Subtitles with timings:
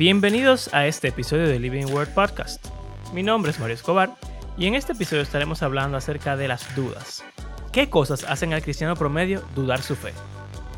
[0.00, 2.68] Bienvenidos a este episodio de Living Word Podcast.
[3.12, 4.16] Mi nombre es Mario Escobar
[4.56, 7.22] y en este episodio estaremos hablando acerca de las dudas.
[7.70, 10.14] ¿Qué cosas hacen al cristiano promedio dudar su fe?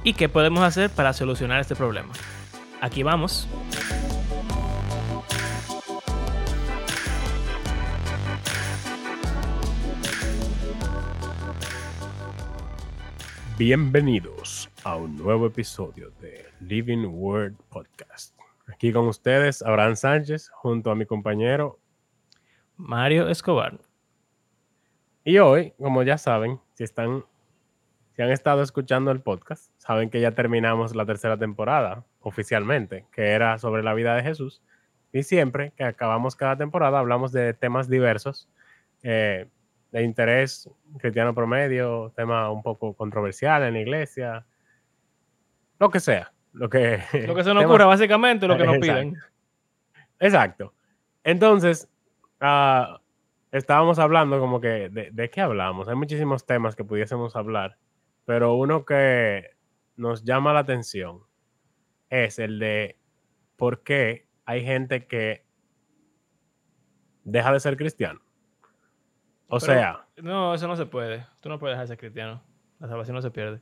[0.03, 2.13] ¿Y qué podemos hacer para solucionar este problema?
[2.81, 3.47] Aquí vamos.
[13.57, 18.42] Bienvenidos a un nuevo episodio de Living Word Podcast.
[18.73, 21.79] Aquí con ustedes, Abraham Sánchez, junto a mi compañero
[22.77, 23.79] Mario Escobar.
[25.25, 27.23] Y hoy, como ya saben, si están,
[28.17, 33.33] si han estado escuchando el podcast, saben que ya terminamos la tercera temporada oficialmente, que
[33.33, 34.63] era sobre la vida de Jesús.
[35.13, 38.49] Y siempre que acabamos cada temporada hablamos de temas diversos,
[39.03, 39.49] eh,
[39.91, 44.47] de interés cristiano promedio, tema un poco controversial en la iglesia,
[45.79, 46.33] lo que sea.
[46.53, 49.17] Lo que, lo que se nos ocurra, básicamente, lo que nos piden.
[50.19, 50.75] Exacto.
[51.25, 51.89] Entonces,
[52.41, 52.99] uh,
[53.51, 55.89] estábamos hablando como que, de, ¿de qué hablamos?
[55.89, 57.79] Hay muchísimos temas que pudiésemos hablar,
[58.25, 59.51] pero uno que
[59.97, 61.23] nos llama la atención
[62.11, 62.99] es el de
[63.57, 65.45] por qué hay gente que
[67.25, 68.21] deja de ser cristiano.
[69.49, 70.07] O sea.
[70.17, 71.27] No, eso no se puede.
[71.41, 72.43] Tú no puedes dejar de ser cristiano.
[72.79, 73.61] La salvación no se pierde.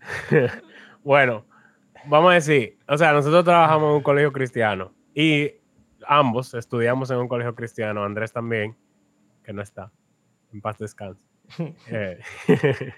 [1.04, 1.46] bueno,
[2.06, 5.52] vamos a decir, o sea, nosotros trabajamos en un colegio cristiano y
[6.06, 8.76] ambos estudiamos en un colegio cristiano, Andrés también,
[9.42, 9.90] que no está,
[10.52, 11.24] en paz descanse.
[11.88, 12.20] eh,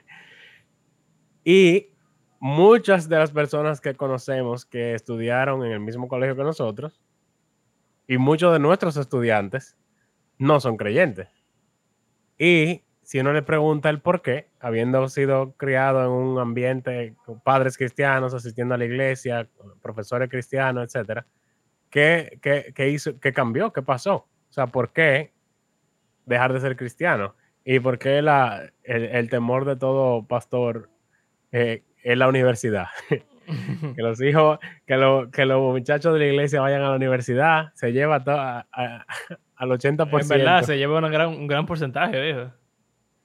[1.45, 1.89] y
[2.41, 7.01] muchas de las personas que conocemos que estudiaron en el mismo colegio que nosotros
[8.07, 9.77] y muchos de nuestros estudiantes
[10.39, 11.29] no son creyentes.
[12.39, 12.83] Y
[13.15, 17.79] si uno le pregunta el por qué, habiendo sido criado en un ambiente con padres
[17.79, 19.47] cristianos, asistiendo a la iglesia,
[19.81, 21.25] profesores cristianos, etcétera,
[21.91, 23.73] ¿qué, qué, qué hizo, qué cambió?
[23.73, 24.17] ¿Qué pasó?
[24.17, 25.33] O sea, ¿por qué
[26.27, 27.37] dejar de ser cristiano?
[27.65, 30.91] ¿Y por qué la, el, el temor de todo pastor
[31.53, 32.89] eh, en la universidad?
[33.09, 34.59] que los hijos,
[34.89, 38.67] que, lo, que los muchachos de la iglesia vayan a la universidad, se lleva a,
[38.73, 39.07] a,
[39.55, 40.21] al 80%.
[40.21, 42.51] En verdad, se lleva una gran, un gran porcentaje, viejo.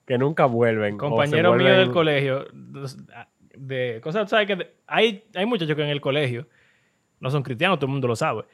[0.09, 0.97] Que nunca vuelven.
[0.97, 1.67] Compañero vuelven...
[1.67, 2.47] mío del colegio,
[3.55, 4.47] de cosas, ¿sabes?
[4.47, 6.47] Que hay, hay muchachos que en el colegio
[7.19, 8.45] no son cristianos, todo el mundo lo sabe.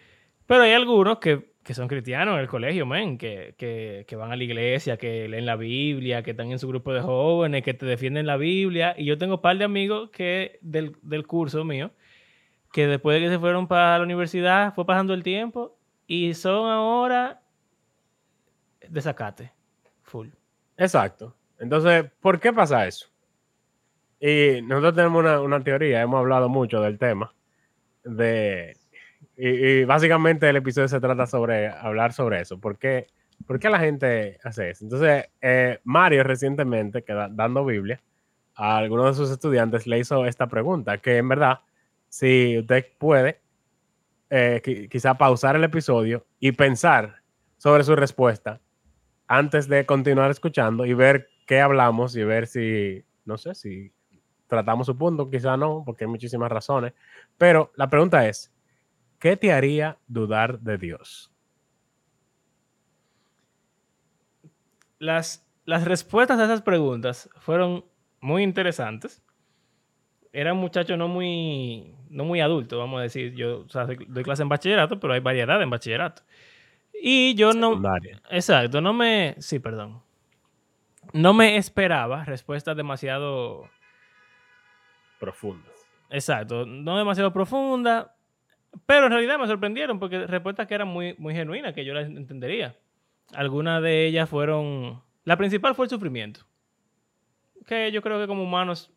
[0.46, 4.34] Pero hay algunos que, que son cristianos en el colegio, men, que, que, que, van
[4.34, 7.74] a la iglesia, que leen la Biblia, que están en su grupo de jóvenes, que
[7.74, 8.94] te defienden la Biblia.
[8.98, 11.92] Y yo tengo un par de amigos que del, del curso mío,
[12.74, 16.70] que después de que se fueron para la universidad, fue pasando el tiempo y son
[16.70, 17.42] ahora
[18.90, 19.54] desacate,
[20.04, 20.28] full.
[20.76, 21.34] Exacto.
[21.60, 23.08] Entonces, ¿por qué pasa eso?
[24.20, 27.34] Y nosotros tenemos una, una teoría, hemos hablado mucho del tema,
[28.04, 28.78] de,
[29.38, 32.60] y, y, básicamente el episodio se trata sobre hablar sobre eso.
[32.60, 33.08] ¿Por qué,
[33.46, 34.86] por qué la gente hace eso?
[34.86, 38.02] Entonces, eh, Mario recientemente, que da, dando Biblia,
[38.56, 41.60] a algunos de sus estudiantes le hizo esta pregunta, que en verdad,
[42.08, 43.42] si usted puede,
[44.30, 47.22] eh, quizá pausar el episodio y pensar
[47.58, 48.60] sobre su respuesta
[49.28, 53.92] antes de continuar escuchando y ver qué hablamos y ver si, no sé, si
[54.48, 56.94] tratamos su punto, quizá no, porque hay muchísimas razones.
[57.38, 58.54] Pero la pregunta es,
[59.20, 61.32] ¿qué te haría dudar de Dios?
[65.00, 67.86] Las, las respuestas a esas preguntas fueron
[68.22, 69.22] muy interesantes.
[70.32, 73.34] Era un muchacho no muy, no muy adulto, vamos a decir.
[73.36, 76.24] Yo o sea, doy clase en bachillerato, pero hay variedad en bachillerato.
[76.94, 77.82] Y yo no...
[78.30, 79.36] Exacto, no me...
[79.40, 80.05] Sí, perdón.
[81.16, 83.70] No me esperaba respuestas demasiado...
[85.18, 85.72] Profundas.
[86.10, 88.08] Exacto, no demasiado profundas,
[88.86, 92.08] pero en realidad me sorprendieron porque respuestas que eran muy, muy genuinas, que yo las
[92.08, 92.76] entendería.
[93.34, 95.02] Algunas de ellas fueron...
[95.24, 96.42] La principal fue el sufrimiento.
[97.66, 98.92] Que yo creo que como humanos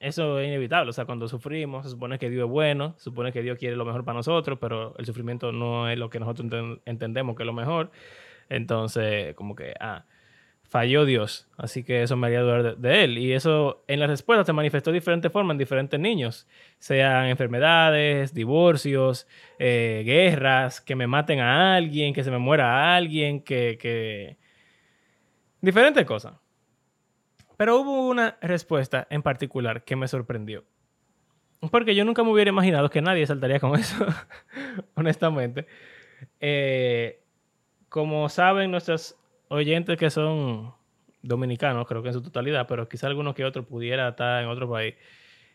[0.00, 0.90] eso es inevitable.
[0.90, 3.76] O sea, cuando sufrimos, se supone que Dios es bueno, se supone que Dios quiere
[3.76, 7.46] lo mejor para nosotros, pero el sufrimiento no es lo que nosotros entendemos que es
[7.46, 7.90] lo mejor.
[8.50, 10.04] Entonces, como que, ah,
[10.74, 11.46] falló Dios.
[11.56, 13.16] Así que eso me haría dudar de, él.
[13.16, 16.48] Y eso en la respuesta se manifestó de diferentes formas en diferentes niños.
[16.80, 19.28] Sean enfermedades, divorcios,
[19.60, 23.78] eh, guerras, que me maten a alguien, que se me muera alguien, que...
[23.80, 24.36] que...
[25.60, 26.34] Diferentes cosas.
[27.56, 30.64] Pero hubo una respuesta en particular que me sorprendió.
[31.70, 34.04] Porque yo nunca me hubiera imaginado que nadie saltaría con eso,
[34.96, 35.68] honestamente.
[36.40, 37.22] Eh,
[37.88, 39.16] como saben nuestros
[39.54, 40.74] oyentes que son
[41.22, 44.68] dominicanos, creo que en su totalidad, pero quizá alguno que otro pudiera estar en otro
[44.68, 44.94] país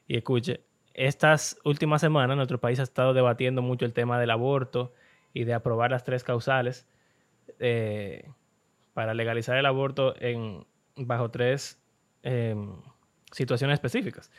[0.07, 0.61] y escuche.
[0.93, 4.93] estas últimas semanas nuestro país ha estado debatiendo mucho el tema del aborto
[5.33, 6.87] y de aprobar las tres causales
[7.59, 8.27] eh,
[8.93, 10.65] para legalizar el aborto en,
[10.95, 11.79] bajo tres
[12.23, 12.75] em,
[13.31, 14.31] situaciones específicas.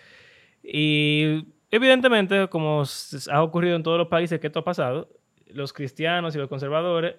[0.63, 2.83] Y evidentemente, como
[3.31, 5.09] ha ocurrido en todos los países que esto ha pasado,
[5.47, 7.17] los cristianos y los conservadores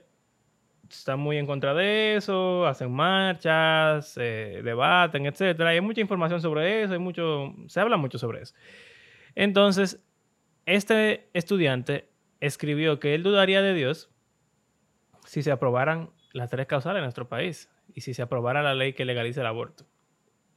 [0.93, 5.59] están muy en contra de eso, hacen marchas, debaten, etc.
[5.61, 8.55] Hay mucha información sobre eso, hay mucho, se habla mucho sobre eso.
[9.35, 10.03] Entonces,
[10.65, 12.09] este estudiante
[12.39, 14.09] escribió que él dudaría de Dios
[15.25, 18.93] si se aprobaran las tres causales en nuestro país y si se aprobara la ley
[18.93, 19.85] que legalice el aborto.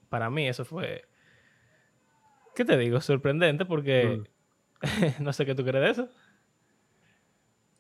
[0.09, 1.05] Para mí eso fue,
[2.55, 3.01] ¿qué te digo?
[3.01, 4.23] Sorprendente porque
[4.81, 5.23] mm.
[5.23, 6.09] no sé qué tú crees de eso.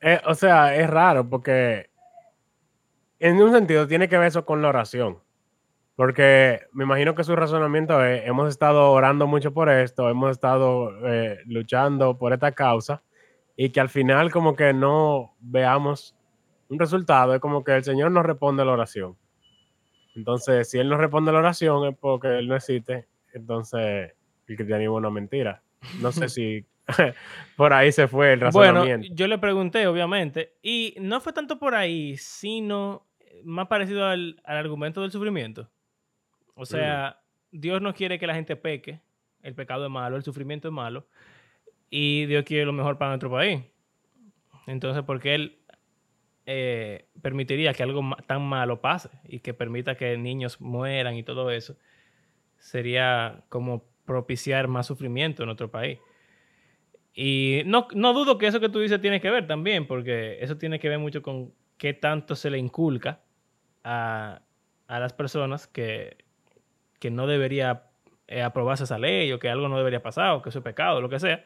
[0.01, 1.91] Eh, o sea, es raro porque
[3.25, 5.19] en un sentido tiene que ver eso con la oración.
[5.97, 10.91] Porque me imagino que su razonamiento es, hemos estado orando mucho por esto, hemos estado
[11.06, 13.03] eh, luchando por esta causa
[13.56, 16.15] y que al final como que no veamos
[16.69, 19.17] un resultado, es como que el Señor no responde la oración.
[20.15, 24.12] Entonces, si Él no responde la oración es porque Él no existe, entonces
[24.49, 25.62] el cristianismo es una mentira.
[26.03, 26.67] No sé si
[27.56, 29.06] por ahí se fue el razonamiento.
[29.06, 33.06] Bueno, yo le pregunté, obviamente, y no fue tanto por ahí, sino
[33.44, 35.70] más parecido al, argumento del sufrimiento.
[36.55, 37.20] O sea,
[37.50, 39.00] Dios no quiere que la gente peque,
[39.43, 41.06] el pecado es malo, el sufrimiento es malo,
[41.91, 43.62] y Dios quiere lo mejor para nuestro país.
[44.67, 45.58] Entonces, ¿por qué Él
[46.46, 51.50] eh, permitiría que algo tan malo pase y que permita que niños mueran y todo
[51.50, 51.76] eso?
[52.58, 55.99] Sería como propiciar más sufrimiento en nuestro país.
[57.14, 60.56] Y no, no dudo que eso que tú dices tiene que ver también, porque eso
[60.56, 63.20] tiene que ver mucho con qué tanto se le inculca
[63.84, 64.40] a,
[64.88, 66.16] las personas que,
[67.10, 67.82] no debería
[68.28, 71.02] eh, aprobarse esa ley o que algo no debería pasar o que eso es pecado,
[71.02, 71.44] lo que sea.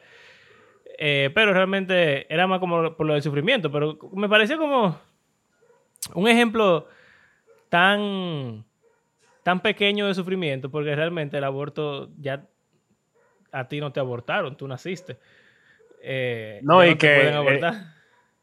[0.97, 4.97] Eh, pero realmente era más como por lo del sufrimiento, pero me pareció como
[6.13, 6.87] un ejemplo
[7.67, 8.65] tan,
[9.43, 12.45] tan pequeño de sufrimiento, porque realmente el aborto ya
[13.51, 15.17] a ti no te abortaron, tú naciste.
[16.01, 17.33] Eh, no, y que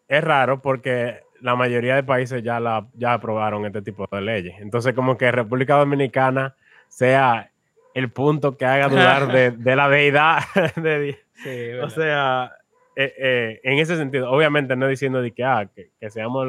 [0.09, 4.55] es raro porque la mayoría de países ya, la, ya aprobaron este tipo de leyes.
[4.59, 6.55] Entonces, como que República Dominicana
[6.89, 7.51] sea
[7.95, 10.41] el punto que haga dudar de, la deidad
[10.77, 11.85] de Dios.
[11.85, 12.53] o sea,
[12.95, 16.47] eh, eh, en ese sentido, obviamente no diciendo de que, ah, que, seamos,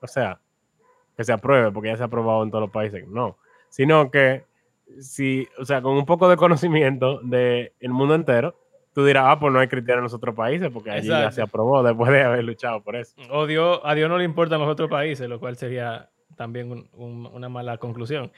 [0.00, 0.40] o sea,
[1.16, 3.38] que se apruebe, porque ya se ha aprobado en todos los países, no,
[3.68, 4.44] sino que
[5.00, 8.56] si, o sea, con un poco de conocimiento del mundo entero,
[8.96, 11.42] tú dirás, ah, pues no hay criterios en los otros países, porque allí ya se
[11.42, 13.14] aprobó después de haber luchado por eso.
[13.28, 17.50] O Dios, a Dios no le importan los otros países, lo cual sería también una
[17.50, 18.32] mala conclusión.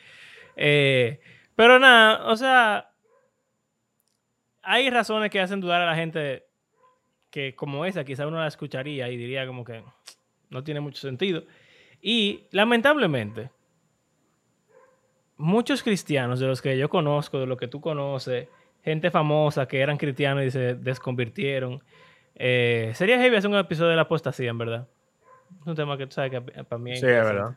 [0.56, 1.20] Eh,
[1.54, 2.90] pero nada, o sea,
[4.60, 6.46] hay razones que hacen dudar a la gente
[7.30, 9.84] que como esa, quizá uno la escucharía y diría como que
[10.50, 11.44] no tiene mucho sentido.
[12.02, 13.52] Y lamentablemente,
[15.36, 18.48] muchos cristianos de los que yo conozco, de los que tú conoces,
[18.88, 21.82] gente famosa que eran cristianos y se desconvirtieron.
[22.34, 24.88] Eh, sería heavy hacer un episodio de la apostasía, en verdad.
[25.60, 27.56] Es un tema que tú sabes que para mí es Sí, es verdad.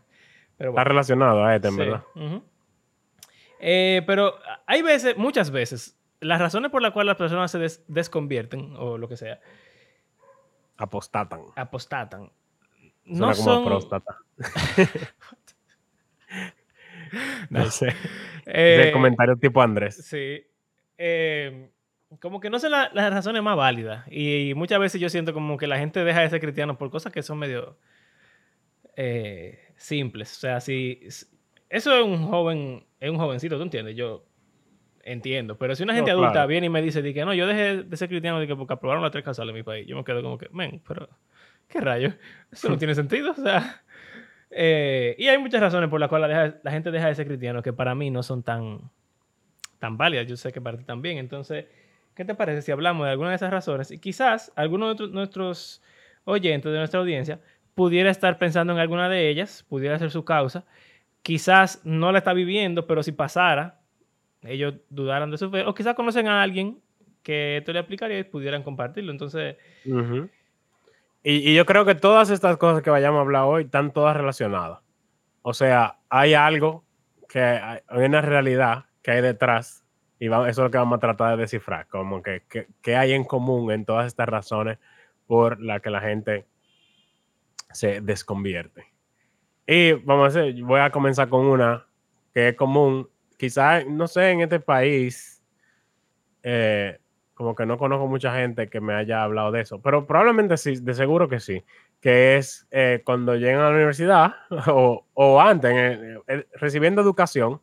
[0.57, 2.03] Está relacionado a este, en verdad.
[3.59, 4.35] Eh, pero
[4.65, 9.07] hay veces, muchas veces, las razones por las cuales las personas se desconvierten o lo
[9.07, 9.39] que sea.
[10.77, 11.41] Apostatan.
[11.55, 12.31] Apostatan.
[13.05, 13.65] no como son...
[13.65, 14.17] próstata.
[17.50, 17.93] no sé.
[18.45, 19.95] Eh, comentario tipo Andrés.
[20.05, 20.43] Sí.
[21.03, 21.72] Em,
[22.20, 24.05] como que no son las razones más válidas.
[24.12, 27.12] Y, muchas veces yo siento como que la gente deja de ser cristiano por cosas
[27.12, 27.79] que son medio
[28.96, 30.38] eh, simples.
[30.38, 31.00] O sea, si
[31.70, 33.96] eso es un joven, es un jovencito, ¿tú entiendes?
[33.96, 34.27] Yo
[35.03, 35.58] entiendo.
[35.58, 38.08] Pero si una gente adulta viene y me dice que no, yo dejé de ser
[38.08, 40.38] cristiano de que porque aprobaron las tres casales en mi país, yo me quedo como
[40.38, 41.10] que, men, pero
[41.67, 42.13] ¿qué rayo?
[42.51, 43.31] Eso no tiene sentido.
[43.31, 43.81] O sea,
[44.51, 47.74] eh, y hay muchas razones por las cuales la gente deja de ser cristiano que
[47.74, 48.91] para mí no son tan
[49.81, 50.27] tan válidas.
[50.27, 51.17] Yo sé que para ti también.
[51.17, 51.65] Entonces,
[52.15, 53.91] ¿qué te parece si hablamos de alguna de esas razones?
[53.91, 55.81] Y quizás alguno de nuestros
[56.23, 57.41] oyentes, de nuestra audiencia,
[57.73, 60.65] pudiera estar pensando en alguna de ellas, pudiera ser su causa.
[61.23, 63.81] Quizás no la está viviendo, pero si pasara,
[64.43, 65.65] ellos dudaran de su fe.
[65.65, 66.79] O quizás conocen a alguien
[67.23, 69.11] que esto le aplicaría y pudieran compartirlo.
[69.11, 69.57] Entonces...
[69.83, 74.15] y, y, yo creo que todas estas cosas que vayamos a hablar hoy están todas
[74.15, 74.79] relacionadas.
[75.41, 76.83] O sea, hay algo
[77.27, 79.84] que hay una realidad que hay detrás
[80.22, 82.43] y eso es lo que vamos a tratar de descifrar, como que,
[82.84, 84.77] que, hay en común en todas estas razones
[85.25, 86.46] por las que la gente
[87.72, 88.86] se desconvierte.
[89.65, 91.88] Y vamos a hacer, voy a comenzar con una
[92.36, 95.41] que es común, quizás, no sé, en este país,
[96.43, 97.00] eh,
[97.34, 100.75] como que no conozco mucha gente que me haya hablado de eso, pero probablemente sí,
[100.75, 101.63] de seguro que sí,
[102.00, 104.36] que es eh, cuando llegan a la universidad
[104.67, 105.74] o, antes,
[106.53, 107.60] recibiendo educación,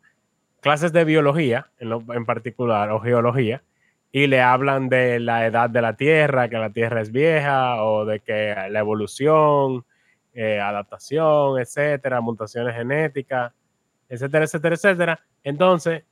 [0.61, 3.63] clases de biología en, particular o geología,
[4.11, 8.05] y le hablan de la edad de la Tierra, que la Tierra es vieja, o
[8.05, 9.85] de que la evolución,
[10.33, 13.53] eh, adaptación, etcétera, mutaciones genéticas,
[14.07, 15.19] etcétera, etcétera, etcétera.
[15.43, 16.03] Entonces,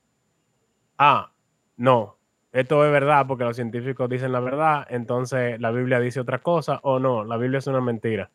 [0.98, 1.32] ah,
[1.76, 2.18] no,
[2.52, 6.80] esto es verdad porque los científicos dicen la verdad, entonces la Biblia dice otra cosa,
[6.82, 8.30] o no, la Biblia es una mentira.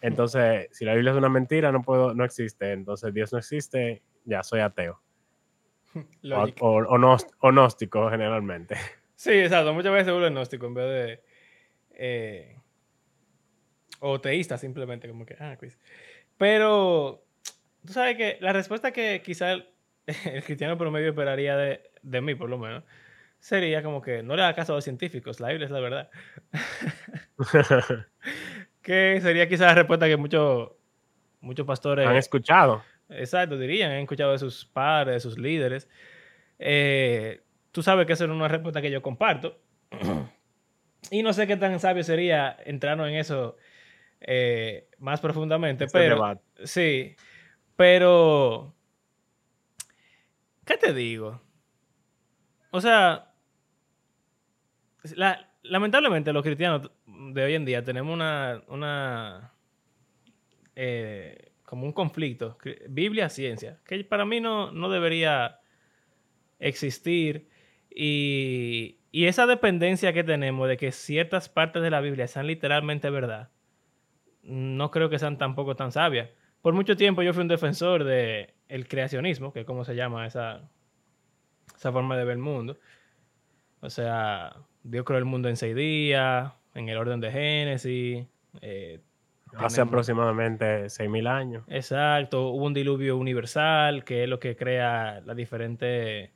[0.00, 2.72] Entonces, si la Biblia es una mentira, no puedo, no existe.
[2.72, 5.00] Entonces, Dios no existe, ya soy ateo.
[6.60, 6.84] O,
[7.40, 8.76] o, gnóstico generalmente.
[9.16, 9.74] Sí, exacto.
[9.74, 11.24] Muchas veces se vuelve gnóstico en vez de.
[11.94, 12.56] Eh,
[13.98, 15.36] o teísta simplemente, como que.
[15.40, 15.76] Ah, quiz.
[16.36, 17.24] Pero.
[17.84, 19.66] Tú sabes que la respuesta que quizá el,
[20.46, 22.84] cristiano promedio esperaría de, de, mí, por lo menos,
[23.40, 26.10] sería como que no le haga caso a los científicos, la Biblia es la verdad.
[28.82, 30.70] que sería quizá la respuesta que muchos
[31.40, 32.82] muchos pastores han escuchado.
[33.10, 35.88] Exacto, dirían, han escuchado de sus padres, de sus líderes.
[36.58, 39.58] Eh, tú sabes que esa es una respuesta que yo comparto.
[41.10, 43.56] y no sé qué tan sabio sería entrarnos en eso
[44.20, 47.14] eh, más profundamente, pero sí,
[47.76, 48.74] pero
[50.64, 51.40] ¿qué te digo?
[52.70, 53.32] O sea,
[55.62, 59.52] lamentablemente los cristianos de hoy en día tenemos una, una
[60.74, 62.56] eh, como un conflicto,
[62.88, 65.60] Biblia-ciencia, que para mí no, no debería
[66.58, 67.46] existir.
[67.94, 73.10] Y, y, esa dependencia que tenemos de que ciertas partes de la Biblia sean literalmente
[73.10, 73.50] verdad,
[74.42, 76.30] no creo que sean tampoco tan sabias.
[76.62, 80.26] Por mucho tiempo yo fui un defensor del el creacionismo, que es como se llama
[80.26, 80.70] esa,
[81.76, 82.78] esa forma de ver el mundo.
[83.80, 88.26] O sea, Dios creó el mundo en seis días, en el orden de Génesis,
[88.62, 89.00] eh,
[89.56, 91.64] Hace aproximadamente 6.000 años.
[91.68, 96.32] Exacto, hubo un diluvio universal, que es lo que crea la diferente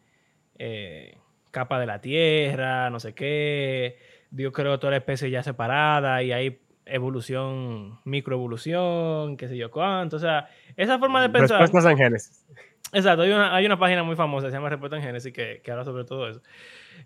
[0.58, 1.18] eh,
[1.50, 3.98] capa de la Tierra, no sé qué.
[4.30, 10.16] Dios creó toda la especie ya separada y hay evolución, microevolución, qué sé yo cuánto.
[10.16, 11.60] O sea, esa forma de pensar...
[11.60, 12.46] Respuestas en Génesis.
[12.92, 15.70] Exacto, hay una, hay una página muy famosa, se llama Respuesta en Génesis, que, que
[15.70, 16.42] habla sobre todo eso.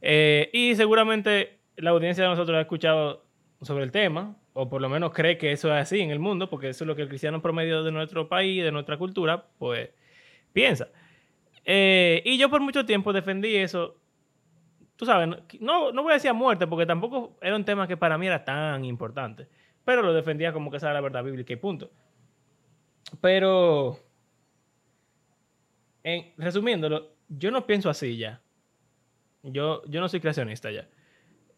[0.01, 3.25] Eh, y seguramente la audiencia de nosotros ha escuchado
[3.63, 6.49] sobre el tema, o por lo menos cree que eso es así en el mundo,
[6.49, 9.91] porque eso es lo que el cristiano promedio de nuestro país, de nuestra cultura, pues
[10.55, 10.89] piensa.
[11.63, 13.97] Eh, y yo por mucho tiempo defendí eso.
[14.97, 15.29] Tú sabes,
[15.61, 18.29] no, no voy a decir a muerte, porque tampoco era un tema que para mí
[18.29, 19.47] era tan importante,
[19.85, 21.91] pero lo defendía como que esa era la verdad bíblica y punto.
[23.21, 23.99] Pero,
[26.03, 28.41] en, resumiéndolo, yo no pienso así ya.
[29.43, 30.89] Yo, yo no soy creacionista ya.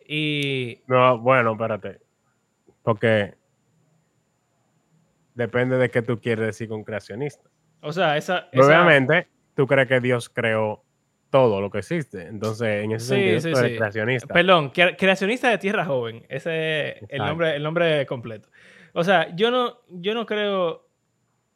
[0.05, 0.81] Y...
[0.89, 2.08] No, bueno, espérate.
[2.89, 3.35] Porque
[5.35, 7.51] depende de qué tú quieres decir con creacionista.
[7.83, 10.83] O sea, esa, Obviamente, tú crees que Dios creó
[11.29, 12.23] todo lo que existe.
[12.23, 14.33] Entonces, en ese sentido, tú eres creacionista.
[14.33, 16.25] Perdón, creacionista de Tierra Joven.
[16.31, 18.49] Ese es el nombre, el nombre completo.
[18.95, 20.89] O sea, yo no, yo no creo,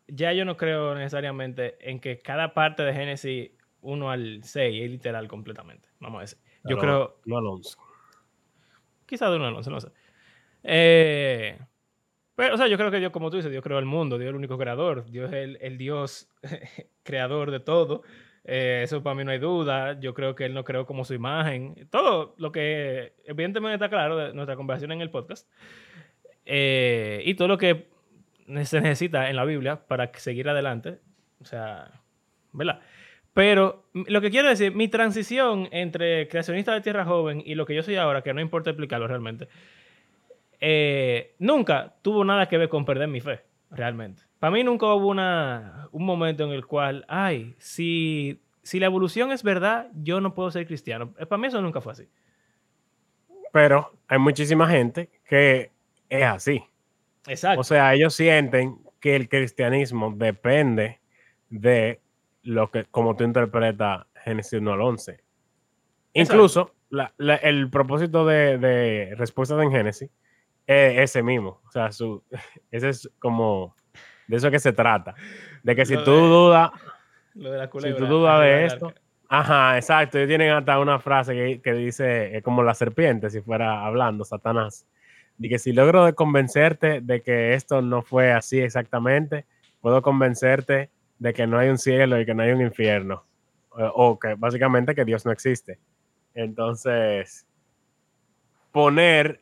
[0.09, 4.91] ya yo no creo necesariamente en que cada parte de Génesis 1 al 6 es
[4.91, 5.89] literal completamente.
[5.99, 6.39] Vamos a decir.
[6.65, 7.23] Yo creo...
[7.25, 7.79] No Alonso.
[9.07, 9.89] Quizás de 1 al 11, no sé.
[10.64, 11.59] Eh,
[12.35, 14.28] pero, o sea, yo creo que Dios, como tú dices, Dios creó el mundo, Dios
[14.28, 16.28] es el único creador, Dios es el, Dios
[17.02, 18.02] creador de todo.
[18.45, 20.00] Eh, eso para mí no hay duda.
[20.00, 21.88] Yo creo que Él no creó como su imagen.
[21.90, 25.49] Todo lo que evidentemente está claro de nuestra conversación en el podcast.
[26.45, 27.88] Eh, y todo lo que
[28.64, 30.99] se necesita en la Biblia para seguir adelante.
[31.40, 32.02] O sea,
[32.52, 32.81] ¿verdad?
[33.35, 37.75] Pero lo que quiero decir, mi transición entre creacionista de Tierra Joven y lo que
[37.75, 39.49] yo soy ahora, que no importa explicarlo realmente,
[40.64, 43.40] eh, nunca tuvo nada que ver con perder mi fe,
[43.73, 44.23] realmente.
[44.38, 49.33] Para mí nunca hubo una, un momento en el cual, ay, si, si la evolución
[49.33, 51.14] es verdad, yo no puedo ser cristiano.
[51.19, 52.09] Eh, para mí eso nunca fue así.
[53.52, 55.73] Pero hay muchísima gente que
[56.09, 56.62] es así.
[57.26, 57.61] Exacto.
[57.61, 61.00] O sea, ellos sienten que el cristianismo depende
[61.50, 62.00] de
[62.45, 65.25] lo que, como tú interpretas Génesis 1 al 11.
[66.12, 66.73] Incluso
[67.19, 70.09] el propósito de, de respuestas en Génesis
[70.66, 71.61] ese mismo.
[71.66, 72.23] O sea, su,
[72.71, 73.75] ese es como
[74.26, 75.14] de eso que se trata.
[75.62, 76.71] De que si tú dudas.
[77.35, 78.95] Si tú dudas de esto.
[79.28, 80.19] Ajá, exacto.
[80.19, 84.25] Ellos tienen hasta una frase que, que dice, es como la serpiente, si fuera hablando,
[84.25, 84.87] Satanás.
[85.38, 89.47] De que si logro de convencerte de que esto no fue así exactamente,
[89.81, 93.25] puedo convencerte de que no hay un cielo y que no hay un infierno.
[93.71, 95.78] O, o que básicamente que Dios no existe.
[96.35, 97.47] Entonces,
[98.71, 99.41] poner,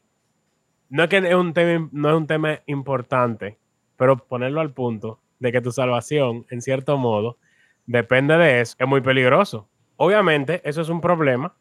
[0.91, 3.59] no es que es un tema, no es un tema importante,
[3.97, 7.39] pero ponerlo al punto de que tu salvación, en cierto modo,
[7.87, 9.69] depende de eso, es muy peligroso.
[9.97, 11.55] Obviamente, eso es un problema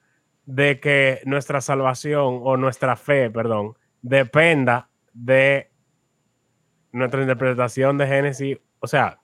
[0.46, 5.72] de que nuestra salvación o nuestra fe, perdón, dependa de
[6.92, 8.58] nuestra interpretación de Génesis.
[8.80, 9.20] O sea,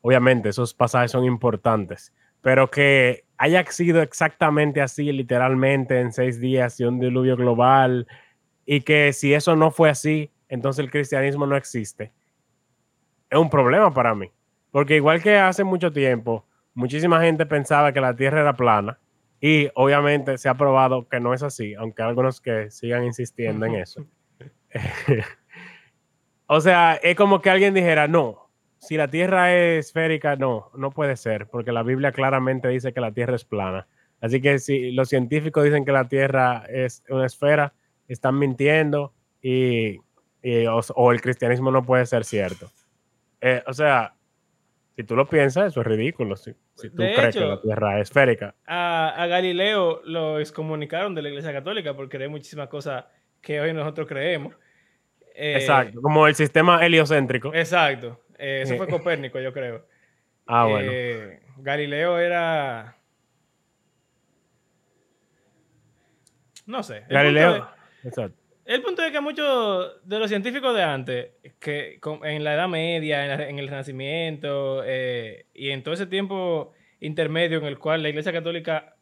[0.00, 6.80] obviamente esos pasajes son importantes, pero que haya sido exactamente así, literalmente en seis días
[6.80, 8.06] y un diluvio global,
[8.72, 12.12] y que si eso no fue así, entonces el cristianismo no existe,
[13.28, 14.30] es un problema para mí.
[14.70, 19.00] Porque igual que hace mucho tiempo, muchísima gente pensaba que la Tierra era plana,
[19.40, 23.66] y obviamente se ha probado que no es así, aunque hay algunos que sigan insistiendo
[23.66, 24.06] en eso.
[26.46, 30.92] o sea, es como que alguien dijera, no, si la Tierra es esférica, no, no
[30.92, 33.88] puede ser, porque la Biblia claramente dice que la Tierra es plana.
[34.20, 37.72] Así que si los científicos dicen que la Tierra es una esfera,
[38.12, 39.12] están mintiendo
[39.42, 39.98] y,
[40.68, 42.70] o, el cristianismo no puede ser cierto.
[43.40, 44.14] Eh, o sea,
[44.96, 46.36] si tú lo piensas, eso es ridículo.
[46.36, 48.54] Si, tú crees que la Tierra es esférica.
[48.66, 53.04] A, Galileo lo excomunicaron de la Iglesia Católica porque hay muchísimas cosas
[53.40, 54.54] que hoy nosotros creemos.
[55.34, 57.54] Eh, exacto, como el sistema heliocéntrico.
[57.54, 58.20] Exacto.
[58.36, 59.86] Eh, eso fue Copérnico, yo creo.
[60.52, 60.90] Ah, bueno.
[61.58, 62.96] Galileo era.
[66.66, 67.04] No sé.
[67.08, 67.68] Galileo.
[68.04, 68.36] Exacto.
[68.64, 73.48] El punto es que muchos de los científicos de antes, que en la Edad Media,
[73.48, 78.32] en, el Renacimiento eh, y en todo ese tiempo intermedio en el cual la Iglesia
[78.32, 78.94] Católica,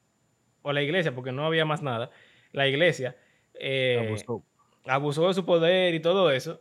[0.62, 2.11] o la Iglesia, porque no había más nada,
[2.52, 3.17] la Iglesia
[4.87, 6.61] abusó de su poder y todo eso,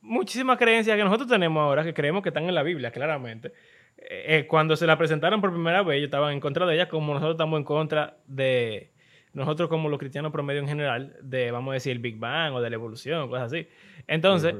[0.00, 3.52] muchísimas creencias que nosotros tenemos ahora, que creemos que están en la Biblia, claramente.
[3.98, 6.88] Eh, eh, cuando se la presentaron por primera vez, ellos estaban en contra de ella,
[6.88, 8.92] como nosotros estamos en contra de,
[9.36, 12.62] nosotros como los cristianos promedio en general, de, vamos a decir, el Big Bang o
[12.62, 13.68] de la evolución, cosas así.
[14.06, 14.54] Entonces,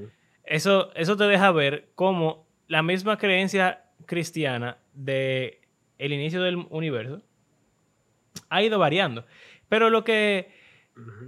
[0.45, 5.63] eso, eso te deja ver cómo la misma creencia cristiana de
[5.97, 7.23] el inicio del universo
[8.51, 9.25] ha ido variando.
[9.71, 10.51] Pero lo que,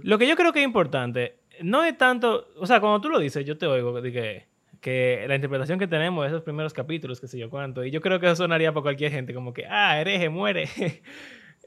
[0.03, 3.17] lo que yo creo que es importante no es tanto, o sea, cuando tú lo
[3.17, 4.45] dices, yo te oigo de que,
[4.79, 7.99] que la interpretación que tenemos de esos primeros capítulos, que sé yo cuánto, y yo
[7.99, 10.69] creo que eso sonaría para cualquier gente, como que, ah, hereje, muere.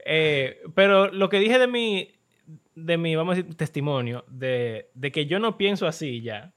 [0.05, 2.11] Eh, pero lo que dije de mi,
[2.75, 6.53] de mi, vamos a decir, testimonio, de, de que yo no pienso así ya,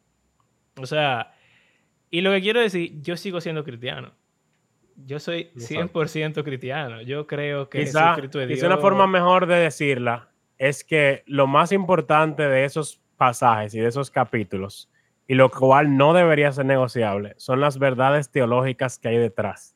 [0.81, 1.33] o sea,
[2.11, 4.13] y lo que quiero decir, yo sigo siendo cristiano.
[5.05, 7.03] Yo soy 100% cristiano.
[7.03, 8.63] Yo creo que quizá, es Dios.
[8.63, 13.89] una forma mejor de decirla es que lo más importante de esos pasajes y de
[13.89, 14.91] esos capítulos,
[15.29, 19.76] y lo cual no debería ser negociable, son las verdades teológicas que hay detrás,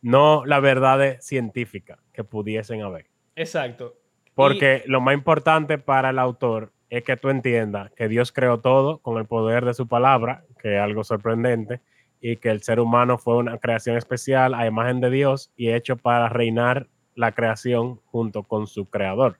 [0.00, 3.06] no la verdad científica que pudiesen haber.
[3.36, 3.96] Exacto.
[4.34, 8.98] Porque lo más importante para el autor es que tú entiendas que Dios creó todo
[8.98, 11.80] con el poder de su palabra, que es algo sorprendente,
[12.20, 15.96] y que el ser humano fue una creación especial a imagen de Dios y hecho
[15.96, 19.38] para reinar la creación junto con su creador.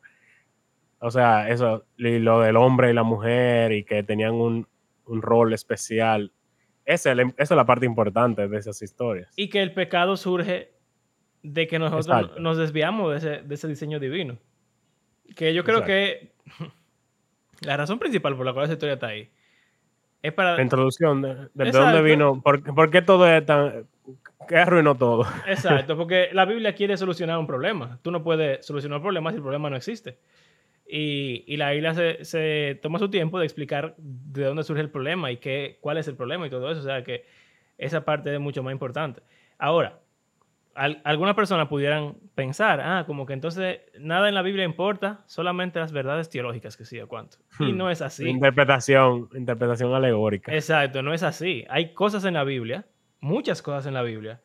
[1.00, 4.66] O sea, eso, lo del hombre y la mujer y que tenían un,
[5.06, 6.32] rol especial.
[6.88, 9.30] Esa es, la parte importante de esas historias.
[9.36, 10.72] Y que el pecado surge
[11.42, 14.38] de que nosotros nos desviamos de ese, diseño divino.
[15.36, 16.32] Que yo creo que
[17.60, 19.30] la razón principal por la cual esa historia está ahí
[20.22, 20.56] es para...
[20.56, 23.86] La introducción de, dónde vino, por, qué todo es tan...
[24.48, 25.26] ¿Qué arruinó todo?
[25.46, 27.98] Exacto, porque la Biblia quiere solucionar un problema.
[28.00, 30.20] Tú no puedes solucionar un problema si el problema no existe.
[30.90, 35.36] Y, la Biblia se, toma su tiempo de explicar de dónde surge el problema y
[35.36, 36.80] qué, cuál es el problema y todo eso.
[36.80, 37.26] O sea que
[37.76, 39.22] esa parte es mucho más importante.
[39.58, 40.00] Ahora,
[40.74, 45.92] algunas personas pudieran pensar, ah, como que entonces nada en la Biblia importa, solamente las
[45.92, 47.38] verdades teológicas que sí o cuánto.
[47.58, 47.76] Y hmm.
[47.76, 48.28] no es así.
[48.28, 50.54] Interpretación, interpretación alegórica.
[50.54, 51.64] Exacto, no es así.
[51.68, 52.86] Hay cosas en la Biblia,
[53.20, 54.40] muchas cosas en la Biblia.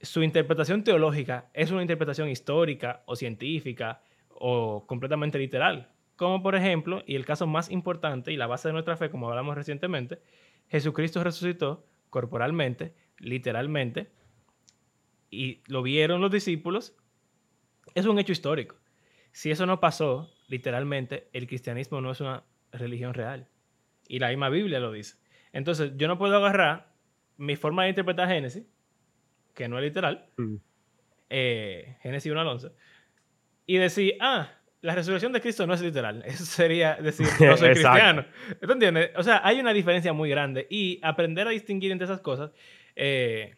[0.00, 4.02] Su interpretación teológica es una interpretación histórica o científica
[4.38, 5.92] o completamente literal.
[6.16, 9.28] Como por ejemplo, y el caso más importante y la base de nuestra fe, como
[9.28, 10.20] hablamos recientemente,
[10.68, 14.10] Jesucristo resucitó corporalmente, literalmente,
[15.30, 16.96] y lo vieron los discípulos.
[17.94, 18.76] Es un hecho histórico.
[19.32, 23.48] Si eso no pasó, literalmente, el cristianismo no es una religión real.
[24.08, 25.18] Y la misma Biblia lo dice.
[25.52, 26.94] Entonces, yo no puedo agarrar
[27.36, 28.66] mi forma de interpretar Génesis,
[29.54, 30.56] que no es literal, mm.
[31.30, 32.72] eh, Génesis 1 al 11,
[33.66, 34.50] y decir, ah,
[34.82, 36.22] la resurrección de Cristo no es literal.
[36.26, 38.24] Eso sería decir, no soy cristiano.
[38.60, 39.10] ¿Tú entiendes?
[39.16, 40.66] O sea, hay una diferencia muy grande.
[40.70, 42.52] Y aprender a distinguir entre esas cosas.
[42.94, 43.54] Eh,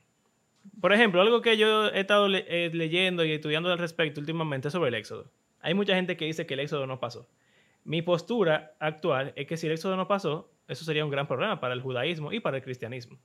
[0.80, 4.72] por ejemplo, algo que yo he estado eh, leyendo y estudiando al respecto últimamente es
[4.72, 5.30] sobre el Éxodo.
[5.60, 7.28] Hay mucha gente que dice que el Éxodo no pasó.
[7.84, 11.58] Mi postura actual es que si el éxodo no pasó, eso sería un gran problema
[11.58, 13.18] para el judaísmo y para el cristianismo.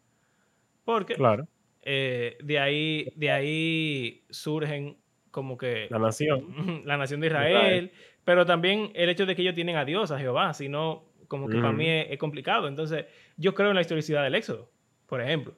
[0.85, 1.47] Porque Claro.
[1.81, 4.95] eh, de, ahí, de ahí surgen
[5.33, 6.83] como que La nación.
[6.85, 7.91] la nación de Israel,
[8.23, 11.49] pero también el hecho de que ellos tienen a Dios, a Jehová, si no, como
[11.49, 12.67] que para mí es, es complicado.
[12.67, 14.69] Entonces, yo creo en la historicidad del éxodo,
[15.07, 15.55] por ejemplo.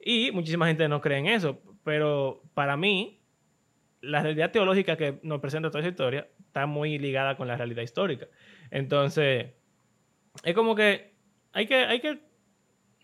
[0.00, 3.20] Y muchísima gente no cree en eso, pero para mí,
[4.00, 7.82] la realidad teológica que nos presenta toda esa historia está muy ligada con la realidad
[7.82, 8.26] histórica.
[8.72, 9.46] Entonces,
[10.42, 11.14] es como que
[11.52, 12.18] hay que, hay que,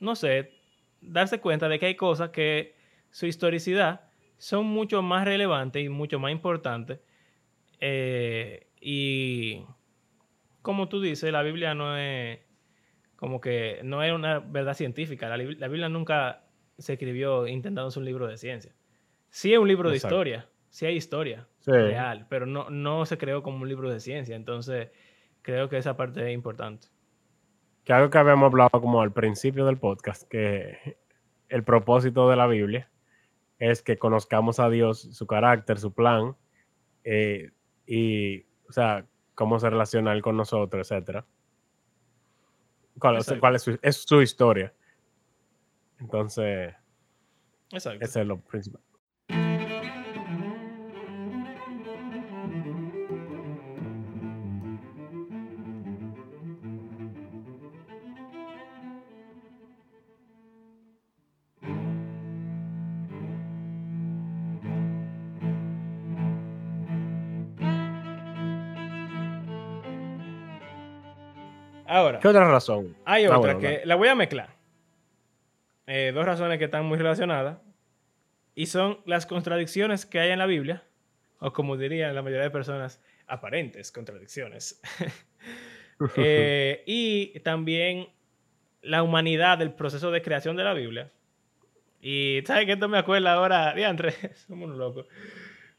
[0.00, 0.50] no sé,
[1.00, 2.74] darse cuenta de que hay cosas que
[3.10, 4.09] su historicidad
[4.40, 6.98] son mucho más relevantes y mucho más importantes.
[7.81, 9.62] eh, y
[10.62, 12.40] como tú dices, la Biblia no es
[13.16, 15.29] como que no es una verdad científica.
[15.29, 16.44] La, la Biblia nunca
[16.79, 18.74] se escribió intentando ser un libro de ciencia.
[19.29, 21.72] Sí es un libro de historia, sí hay historia Sí.
[21.72, 24.35] real, pero no, no se creó como un libro de ciencia.
[24.35, 24.88] Entonces,
[25.42, 26.88] creo que esa parte es importante.
[27.85, 30.96] Que algo que habíamos hablado como al principio del podcast, que
[31.50, 32.88] el propósito de la Biblia
[33.60, 36.34] es que conozcamos a Dios, su carácter, su plan,
[37.04, 37.52] eh,
[37.86, 41.26] y, o sea, cómo se relaciona Él con nosotros, etcétera.
[42.98, 43.40] ¿Cuál, o sea, Exacto.
[43.40, 44.74] cuál es, su, es su historia?
[45.98, 46.74] Entonces,
[47.70, 48.04] Exacto.
[48.04, 48.82] ese es lo principal.
[72.20, 72.96] Ahora, ¿Qué otra razón?
[73.04, 73.87] hay Ah, otra bueno, que dale.
[73.87, 74.50] la voy a mezclar.
[75.87, 77.59] Eh, dos razones que están muy relacionadas
[78.54, 80.85] y son las contradicciones que hay en la Biblia,
[81.40, 84.80] o como dirían la mayoría de personas, aparentes contradicciones.
[86.16, 88.09] Eh, y también
[88.80, 91.11] la humanidad del proceso de creación de la Biblia.
[92.00, 94.12] Y sabes que esto me acuerda ahora, diantre,
[94.48, 95.06] somos unos locos.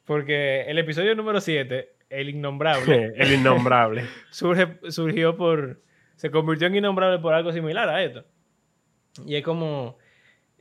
[0.05, 4.05] Porque el episodio número 7, el innombrable, el innombrable.
[4.29, 5.81] surge, surgió por.
[6.21, 8.23] Se convirtió en innombrable por algo similar a esto.
[9.25, 9.97] Y es como.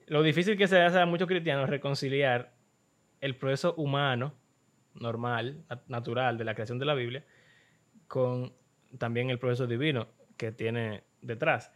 [0.06, 2.54] Lo difícil que se hace a muchos cristianos reconciliar
[3.20, 4.32] el proceso humano,
[4.94, 7.24] normal, nat- natural de la creación de la Biblia,
[8.08, 8.54] con
[8.96, 11.70] también el proceso divino que tiene detrás.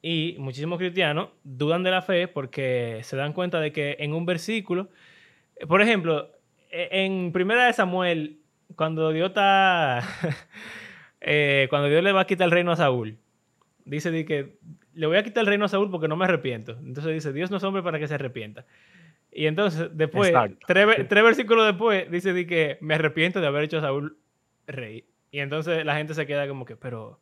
[0.00, 4.24] Y muchísimos cristianos dudan de la fe porque se dan cuenta de que en un
[4.26, 4.90] versículo,
[5.66, 6.30] por ejemplo,
[6.70, 8.38] e- en Primera de Samuel,
[8.76, 10.00] cuando Dios está,
[11.20, 13.18] eh, cuando Dios le va a quitar el reino a Saúl,
[13.84, 14.58] dice de que
[14.94, 16.72] le voy a quitar el reino a Saúl porque no me arrepiento.
[16.78, 18.64] Entonces dice, Dios no es hombre para que se arrepienta.
[19.32, 20.32] Y entonces, después,
[20.66, 24.16] tres, tres versículos después, dice de que me arrepiento de haber hecho a Saúl
[24.66, 25.06] rey.
[25.30, 27.20] Y entonces la gente se queda como que, pero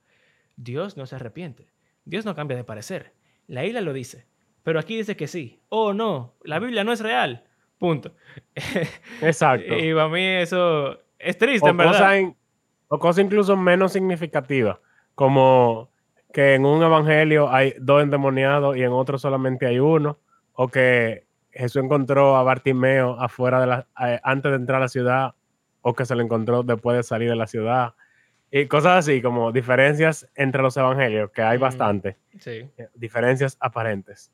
[0.56, 1.68] Dios no se arrepiente.
[2.04, 3.12] Dios no cambia de parecer.
[3.46, 4.26] La isla lo dice.
[4.62, 5.60] Pero aquí dice que sí.
[5.70, 7.44] Oh, no, la Biblia no es real.
[7.78, 8.14] Punto.
[9.22, 9.76] Exacto.
[9.78, 11.92] Y para mí eso es triste, o en verdad.
[11.92, 12.36] cosas in-
[12.88, 14.76] o cosas incluso menos significativas,
[15.14, 15.90] como
[16.32, 20.18] que en un evangelio hay dos endemoniados y en otro solamente hay uno,
[20.54, 23.86] o que Jesús encontró a Bartimeo afuera de la,
[24.22, 25.34] antes de entrar a la ciudad,
[25.82, 27.94] o que se lo encontró después de salir de la ciudad,
[28.50, 31.60] y cosas así, como diferencias entre los evangelios, que hay Mm.
[31.62, 32.68] bastante, Sí.
[32.76, 34.30] eh, diferencias aparentes.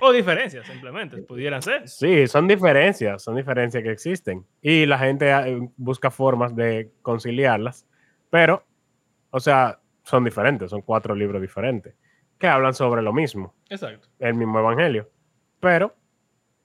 [0.00, 1.88] O diferencias, simplemente, pudieran ser.
[1.88, 4.44] Sí, son diferencias, son diferencias que existen.
[4.60, 7.84] Y la gente eh, busca formas de conciliarlas,
[8.30, 8.64] pero,
[9.30, 11.94] o sea, son diferentes, son cuatro libros diferentes
[12.38, 14.08] que hablan sobre lo mismo, Exacto.
[14.18, 15.08] el mismo evangelio,
[15.60, 15.94] pero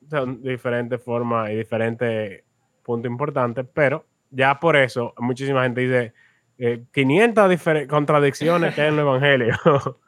[0.09, 2.43] son diferentes formas y diferentes
[2.83, 6.13] puntos importantes, pero ya por eso muchísima gente dice
[6.57, 9.55] eh, 500 difer- contradicciones que hay en el evangelio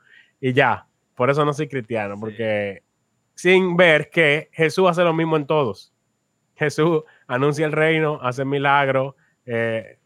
[0.42, 2.82] y ya, por eso no soy cristiano, porque
[3.36, 5.94] sin ver que Jesús hace lo mismo en todos.
[6.56, 9.13] Jesús anuncia el reino, hace milagros,
[9.46, 9.99] eh,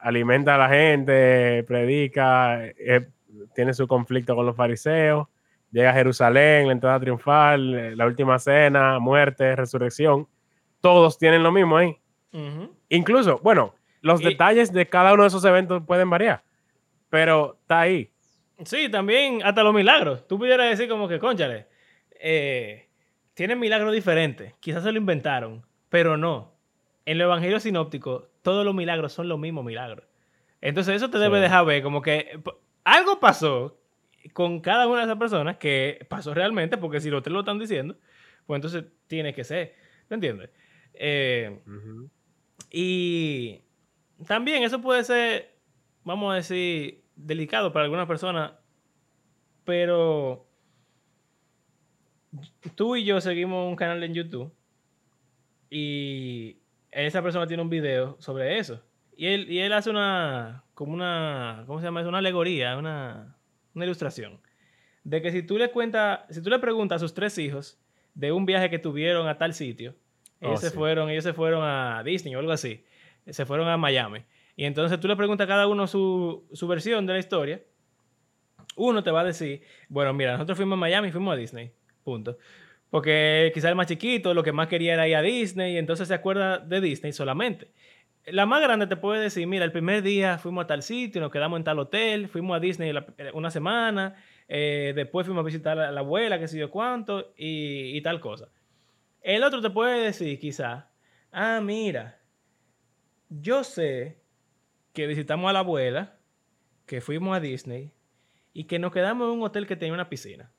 [0.00, 3.08] alimenta a la gente, predica, eh,
[3.54, 5.28] tiene su conflicto con los fariseos,
[5.70, 10.26] llega a Jerusalén, la entrada triunfal, la última cena, muerte, resurrección.
[10.80, 11.96] Todos tienen lo mismo ahí.
[12.88, 16.42] Incluso, bueno, los Y- detalles de cada uno de esos eventos pueden variar,
[17.08, 18.10] pero está ahí.
[18.64, 20.26] Sí, también hasta los milagros.
[20.26, 21.66] Tú pudieras decir como que, conchale,
[22.20, 22.86] eh,
[23.34, 24.54] tienen milagros diferentes.
[24.60, 26.52] Quizás se lo inventaron, pero no.
[27.06, 30.06] En los evangelios sinópticos, todos los milagros son los mismos milagros.
[30.60, 31.42] Entonces eso te debe Sí.
[31.42, 32.40] dejar ver como que
[32.84, 33.78] algo pasó
[34.32, 37.58] con cada una de esas personas que pasó realmente, porque si los tres lo están
[37.58, 37.96] diciendo,
[38.46, 39.74] pues entonces tiene que ser.
[40.08, 40.50] ¿Me entiendes?
[40.94, 41.58] Eh,
[42.70, 43.62] y
[44.26, 45.56] también eso puede ser,
[46.04, 48.52] vamos a decir, delicado para algunas personas,
[49.64, 50.46] pero
[52.74, 54.52] tú y yo seguimos un canal en YouTube
[55.70, 56.59] y
[56.92, 58.82] esa persona tiene un video sobre eso.
[59.16, 62.08] Y él, y él hace una, como una, ¿cómo se llama eso?
[62.08, 63.36] Una alegoría, una,
[63.74, 64.40] una ilustración.
[65.04, 67.78] De que si tú le cuentas, si tú le preguntas a sus tres hijos
[68.14, 69.94] de un viaje que tuvieron a tal sitio,
[70.40, 70.76] ellos, Oh, se sí.
[70.76, 72.84] fueron, ellos se fueron a Disney o algo así.
[73.26, 74.24] Se fueron a Miami.
[74.56, 77.62] Y entonces tú le preguntas a cada uno su, su versión de la historia.
[78.76, 81.72] Uno te va a decir, bueno, mira, nosotros fuimos a Miami y fuimos a Disney.
[82.04, 82.38] Punto.
[82.90, 86.08] Porque quizá el más chiquito lo que más quería era ir a Disney y entonces
[86.08, 87.68] se acuerda de Disney solamente.
[88.26, 91.30] La más grande te puede decir, mira, el primer día fuimos a tal sitio, nos
[91.30, 94.16] quedamos en tal hotel, fuimos a Disney la- una semana,
[94.48, 98.20] eh, después fuimos a visitar a la abuela, que sé yo cuánto, y, y tal
[98.20, 98.48] cosa.
[99.22, 100.90] El otro te puede decir, quizá,
[101.32, 102.20] ah, mira,
[103.28, 104.18] yo sé
[104.92, 106.18] que visitamos a la abuela,
[106.86, 107.92] que fuimos a Disney
[108.52, 110.50] y que nos quedamos en un hotel que tenía una piscina.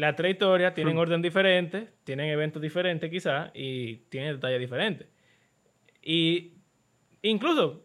[0.00, 5.06] Las tres historias tienen orden diferente, tienen eventos diferentes quizá y tienen detalles diferentes.
[6.02, 6.54] Y
[7.22, 7.84] incluso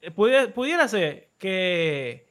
[0.00, 2.26] eh, pudiera, pudiera ser que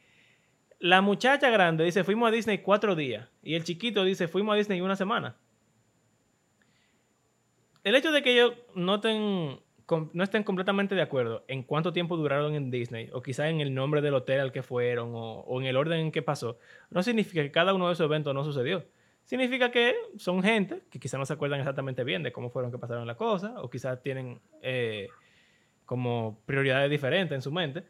[0.79, 4.57] la muchacha grande dice fuimos a Disney cuatro días y el chiquito dice fuimos a
[4.57, 5.35] Disney una semana.
[7.83, 9.59] El hecho de que ellos no, ten-
[10.13, 13.73] no estén completamente de acuerdo en cuánto tiempo duraron en Disney o quizá en el
[13.73, 16.57] nombre del hotel al que fueron o, o en el orden en que pasó,
[16.89, 18.83] no significa que cada uno de esos eventos no sucedió.
[19.31, 22.77] Significa que son gente que quizá no se acuerdan exactamente bien de cómo fueron que
[22.77, 25.07] pasaron las cosas o quizás tienen eh,
[25.85, 27.85] como prioridades diferentes en su mente.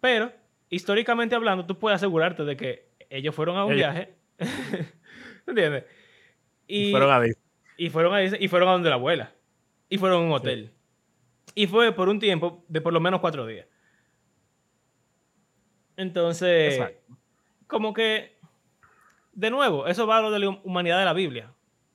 [0.00, 0.32] Pero,
[0.70, 4.14] históricamente hablando, tú puedes asegurarte de que ellos fueron a un Ellos- viaje.
[5.48, 5.84] ¿Entiendes?
[6.68, 7.44] Y fueron a Disney.
[7.76, 9.32] y fueron a Disney, y fueron a donde la abuela.
[9.88, 10.70] Y fueron a un hotel.
[11.56, 13.66] Y fue por un tiempo de por lo menos cuatro días.
[15.96, 17.16] Entonces, Exacto.
[17.66, 18.37] como que,
[19.38, 21.52] de nuevo, eso va a lo de la humanidad de la Biblia.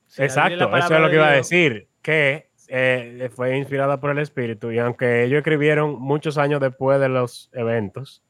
[0.08, 3.30] Si la Biblia es la Exacto, eso es lo que iba a decir, que eh,
[3.36, 8.24] fue inspirada por el Espíritu y aunque ellos escribieron muchos años después de los eventos,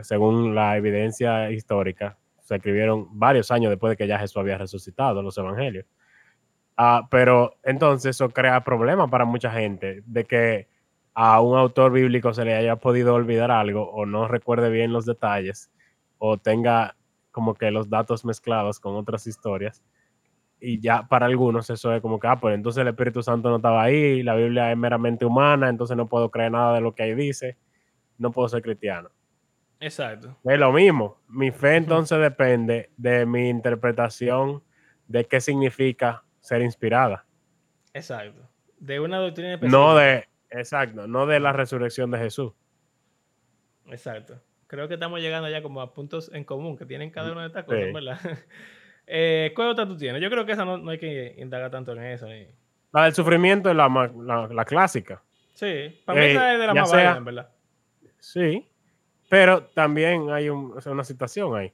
[0.00, 5.22] según la evidencia histórica, se escribieron varios años después de que ya Jesús había resucitado
[5.22, 5.84] los evangelios.
[6.78, 10.68] Ah, pero entonces eso crea problemas para mucha gente, de que
[11.12, 15.04] a un autor bíblico se le haya podido olvidar algo o no recuerde bien los
[15.04, 15.70] detalles
[16.16, 16.96] o tenga
[17.30, 19.82] como que los datos mezclados con otras historias
[20.60, 23.56] y ya para algunos eso es como que, ah, pues entonces el Espíritu Santo no
[23.56, 27.02] estaba ahí, la Biblia es meramente humana, entonces no puedo creer nada de lo que
[27.02, 27.56] ahí dice,
[28.18, 29.10] no puedo ser cristiano.
[29.80, 30.36] Exacto.
[30.44, 34.62] Es lo mismo, mi fe entonces depende de mi interpretación
[35.08, 37.24] de qué significa ser inspirada,
[37.92, 38.48] Exacto.
[38.78, 39.78] De una doctrina específica.
[39.78, 42.52] no de, exacto, no de la resurrección de Jesús.
[43.86, 44.40] Exacto.
[44.70, 47.46] Creo que estamos llegando ya como a puntos en común que tienen cada una de
[47.48, 47.92] estas cosas, Sí.
[47.92, 48.18] ¿verdad?
[49.08, 50.22] eh, ¿Cuál otra tú tienes?
[50.22, 52.26] Yo creo que esa no, no hay que indagar tanto en eso.
[52.28, 52.46] ni-
[52.92, 55.20] La del sufrimiento es la, la, la clásica,
[55.54, 57.48] Sí, para mí Eh, esa es de la más sea- válida, verdad.
[58.20, 58.64] Sí,
[59.28, 61.72] pero también hay un- o sea, una situación ahí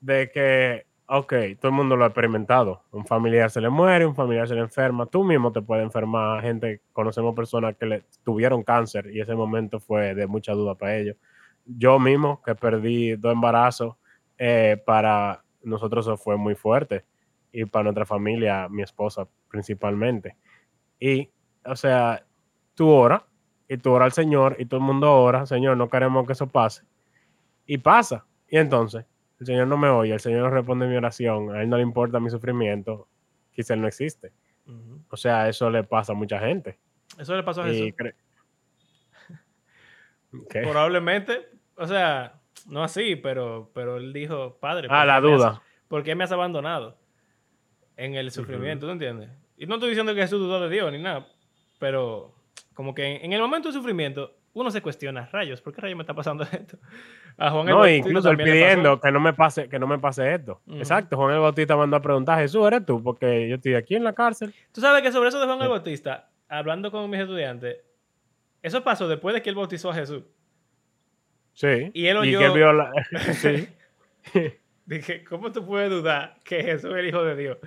[0.00, 2.82] de que, ok, todo el mundo lo ha experimentado.
[2.92, 6.42] Un familiar se le muere, un familiar se le enferma, tú mismo te puedes enfermar.
[6.42, 10.96] Gente, conocemos personas que le tuvieron cáncer y ese momento fue de mucha duda para
[10.98, 11.16] ellos.
[11.66, 13.96] Yo mismo, que perdí dos embarazos,
[14.38, 17.04] eh, para nosotros eso fue muy fuerte
[17.52, 20.36] y para nuestra familia, mi esposa principalmente.
[20.98, 21.30] Y,
[21.64, 22.26] o sea,
[22.74, 23.22] tú oras
[23.68, 26.48] y tú oras al Señor y todo el mundo ora, Señor, no queremos que eso
[26.48, 26.82] pase.
[27.66, 28.26] Y pasa.
[28.48, 29.06] Y entonces,
[29.38, 31.82] el Señor no me oye, el Señor no responde mi oración, a Él no le
[31.82, 33.08] importa mi sufrimiento,
[33.52, 34.32] quizá Él no existe.
[35.10, 36.78] O sea, eso le pasa a mucha gente.
[37.18, 37.92] Eso le pasó a Jesús.
[40.48, 45.32] Probablemente, o sea, no así, pero, pero él dijo, padre, Ah, ¿por la qué me
[45.34, 45.62] has- duda.
[45.88, 46.96] ¿por qué me has abandonado
[47.96, 48.86] en el sufrimiento?
[48.86, 49.30] ¿Tú entiendes?
[49.56, 51.26] Y no estoy diciendo que Jesús dudó de Dios ni nada,
[51.78, 52.34] pero
[52.74, 55.96] como que en, en el momento de sufrimiento uno se cuestiona, rayos, ¿por qué rayos
[55.96, 56.78] me está pasando esto?
[57.36, 59.98] A Juan el No, Bautista incluso él pidiendo que no me pase, que no me
[59.98, 60.60] pase esto.
[60.68, 63.02] Exacto, Juan el Bautista mandó a preguntar, Jesús, ¿eres tú?
[63.02, 64.54] Porque yo estoy aquí en la cárcel.
[64.72, 65.68] Tú sabes que sobre eso de Juan el.
[65.68, 67.78] Bautista, hablando con mis estudiantes,
[68.62, 70.22] eso pasó después de que él bautizó a Jesús.
[71.54, 71.90] Sí.
[71.94, 72.92] Y él oyó- vio la-
[73.34, 73.68] sí.
[74.86, 77.58] Dije, ¿cómo tú puedes dudar que Jesús es el Hijo de Dios?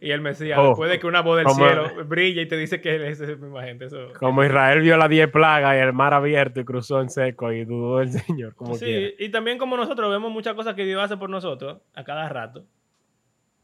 [0.00, 2.56] Y el Mesías, Oh, después de que una voz del como- cielo brilla y te
[2.56, 3.84] dice que él es esa misma gente.
[3.84, 7.52] Eso, Como Israel vio las diez plagas y el mar abierto y cruzó en seco
[7.52, 8.10] y dudó del
[8.42, 9.14] Señor, como sí, quiera.
[9.20, 12.64] y también como nosotros vemos muchas cosas que Dios hace por nosotros a cada rato.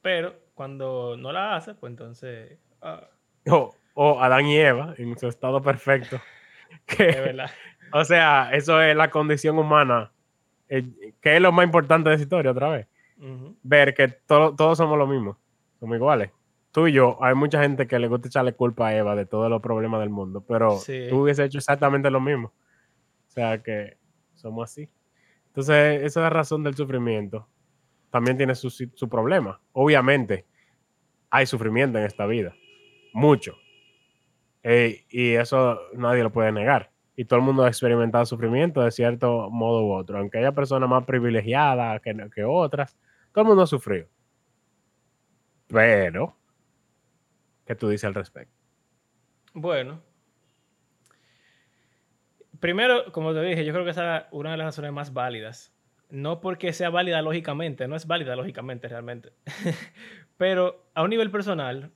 [0.02, 2.58] Pero cuando no la hace, pues entonces...
[2.80, 3.08] ah,
[3.48, 6.20] O, o Adán y Eva en su estado perfecto.
[6.86, 7.50] es Que verdad.
[7.92, 10.12] O sea, eso es la condición humana,
[10.68, 10.84] eh,
[11.20, 12.86] que es lo más importante de esa historia otra vez.
[13.62, 15.38] Ver que to- todos somos lo mismo,
[15.78, 16.30] somos iguales.
[16.72, 19.50] Tú y yo, hay mucha gente que le gusta echarle culpa a Eva de todos
[19.50, 21.06] los problemas del mundo, pero Sí.
[21.10, 22.48] tú hubieses hecho exactamente lo mismo.
[23.28, 23.98] O sea que
[24.36, 24.88] somos así.
[25.48, 27.46] Entonces, esa es la razón del sufrimiento.
[28.10, 29.60] También tiene su, su problema.
[29.72, 30.46] Obviamente,
[31.28, 32.54] hay sufrimiento en esta vida.
[33.12, 33.56] Mucho.
[34.62, 36.90] Eh, y eso nadie lo puede negar.
[37.20, 40.16] Y todo el mundo ha experimentado sufrimiento de cierto modo u otro.
[40.16, 42.96] Aunque haya personas más privilegiadas que, que otras,
[43.34, 44.08] todo el mundo ha sufrido.
[45.66, 46.34] Pero,
[47.66, 48.54] ¿qué tú dices al respecto?
[49.52, 50.00] Bueno.
[52.58, 55.74] Primero, como te dije, yo creo que esa es una de las razones más válidas.
[56.08, 59.34] No porque sea válida lógicamente, no es válida lógicamente realmente.
[60.38, 61.90] Pero a un nivel personal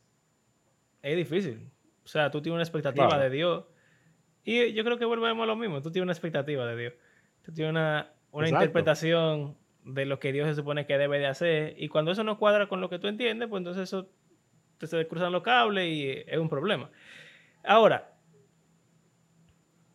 [1.01, 1.71] es difícil.
[2.05, 3.23] O sea, tú tienes una expectativa Claro.
[3.23, 3.65] de Dios.
[4.45, 5.81] Y yo creo que volvemos a lo mismo.
[5.81, 6.93] Tú tienes una expectativa de Dios.
[7.43, 11.75] Tú tienes una, una interpretación de lo que Dios se supone que debe de hacer.
[11.79, 14.11] Y cuando eso no cuadra con lo que tú entiendes, pues entonces eso
[14.79, 16.91] te se cruzan los cables y es un problema.
[17.63, 18.15] Ahora,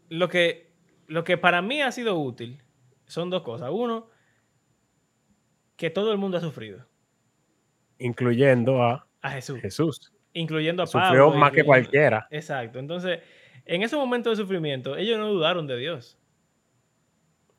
[0.10, 0.72] lo que,
[1.08, 2.62] lo que para mí ha sido útil
[3.06, 3.70] son dos cosas.
[3.72, 4.10] Uno,
[5.76, 6.86] que todo el mundo ha sufrido.
[8.00, 9.60] Incluyendo a A Jesús.
[9.62, 10.14] Jesús.
[10.34, 11.40] Incluyendo a Sufrió Pablo.
[11.40, 12.28] más que cualquiera.
[12.30, 12.80] Exacto.
[12.80, 13.20] Entonces,
[13.70, 16.18] en ese momento de sufrimiento, ellos no dudaron de Dios.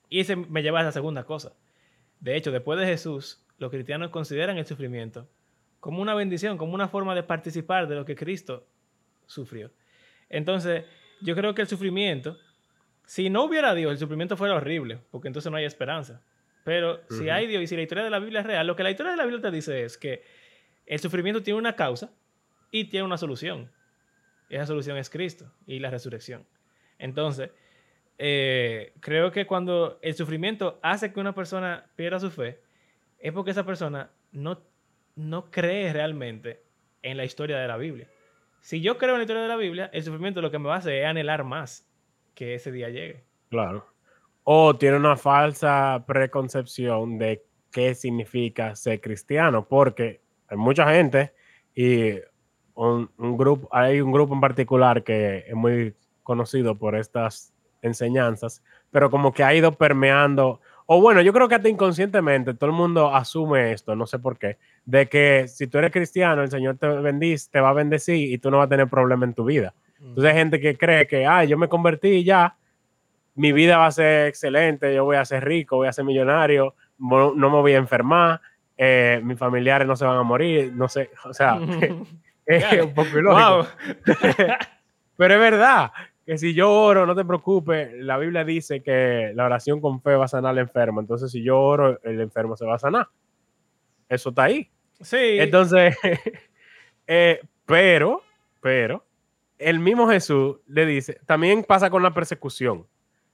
[0.09, 1.53] Y ese me lleva a la segunda cosa.
[2.19, 5.29] De hecho, después de Jesús, los cristianos consideran el sufrimiento
[5.79, 8.67] como una bendición, como una forma de participar de lo que Cristo
[9.27, 9.71] sufrió.
[10.29, 10.85] Entonces,
[11.21, 12.37] yo creo que el sufrimiento,
[13.07, 16.23] si no hubiera Dios, el sufrimiento fuera horrible, porque entonces no hay esperanza.
[16.65, 18.83] Pero si hay Dios y si la historia de la Biblia es real, lo que
[18.83, 20.25] la historia de la Biblia te dice es que
[20.87, 22.11] el sufrimiento tiene una causa
[22.73, 23.71] y tiene una solución.
[24.51, 26.45] Esa solución es Cristo y la resurrección.
[26.99, 27.51] Entonces,
[28.19, 32.61] eh, creo que cuando el sufrimiento hace que una persona pierda su fe,
[33.19, 34.61] es porque esa persona no,
[35.17, 36.63] no cree realmente
[37.03, 38.09] en la historia de la Biblia.
[38.61, 40.75] Si yo creo en la historia de la Biblia, el sufrimiento lo que me va
[40.75, 41.89] a hacer es anhelar más
[42.35, 43.25] que ese día llegue.
[43.49, 43.87] Claro.
[44.45, 51.33] O tiene una falsa preconcepción de qué significa ser cristiano, porque hay mucha gente
[51.75, 52.15] y
[52.89, 58.63] un, un grupo, hay un grupo en particular que es muy conocido por estas enseñanzas,
[58.91, 62.77] pero como que ha ido permeando, o bueno, yo creo que hasta inconscientemente todo el
[62.77, 66.77] mundo asume esto, no sé por qué, de que si tú eres cristiano, el Señor
[66.77, 69.45] te bendice, te va a bendecir y tú no vas a tener problema en tu
[69.45, 69.75] vida.
[70.01, 72.57] Entonces hay gente que cree que, ah, yo me convertí y ya,
[73.35, 76.75] mi vida va a ser excelente, yo voy a ser rico, voy a ser millonario,
[76.99, 78.41] mo- no me voy a enfermar,
[78.77, 81.57] eh, mis familiares no se van a morir, no sé, o sea,
[82.57, 83.67] es un poco ilógico.
[85.17, 85.93] Pero es verdad
[86.25, 90.15] que si yo oro, no te preocupes, la Biblia dice que la oración con fe
[90.15, 93.09] va a sanar al enfermo, entonces si yo oro, el enfermo se va a sanar.
[94.09, 94.71] Eso está ahí.
[95.01, 95.17] Sí.
[95.39, 95.97] Entonces,
[97.07, 98.23] eh, pero,
[98.61, 99.05] pero,
[99.59, 102.87] el mismo Jesús le dice, también pasa con la persecución,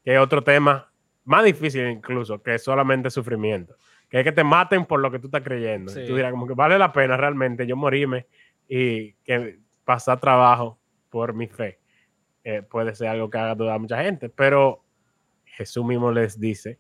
[0.04, 0.90] que es otro tema
[1.24, 3.76] más difícil incluso, que solamente sufrimiento,
[4.08, 5.90] que es que te maten por lo que tú estás creyendo.
[5.92, 6.06] Y Sí.
[6.06, 8.26] tú dirás, como que vale la pena realmente yo morirme
[8.68, 10.78] y que pasar trabajo
[11.10, 11.78] por mi fe.
[12.44, 14.84] Eh, puede ser algo que haga dudar a mucha gente, pero
[15.44, 16.78] Jesús mismo les dice,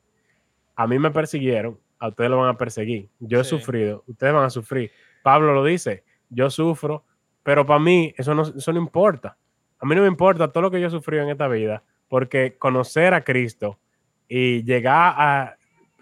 [0.74, 3.08] a mí me persiguieron, a ustedes lo van a perseguir.
[3.20, 3.50] Yo he Sí.
[3.50, 4.90] sufrido, ustedes van a sufrir.
[5.22, 7.04] Pablo lo dice, yo sufro,
[7.42, 9.36] pero para mí eso no, eso no importa.
[9.78, 12.56] A mí no me importa todo lo que yo he sufrido en esta vida, porque
[12.58, 13.78] conocer a Cristo
[14.28, 15.56] y llegar a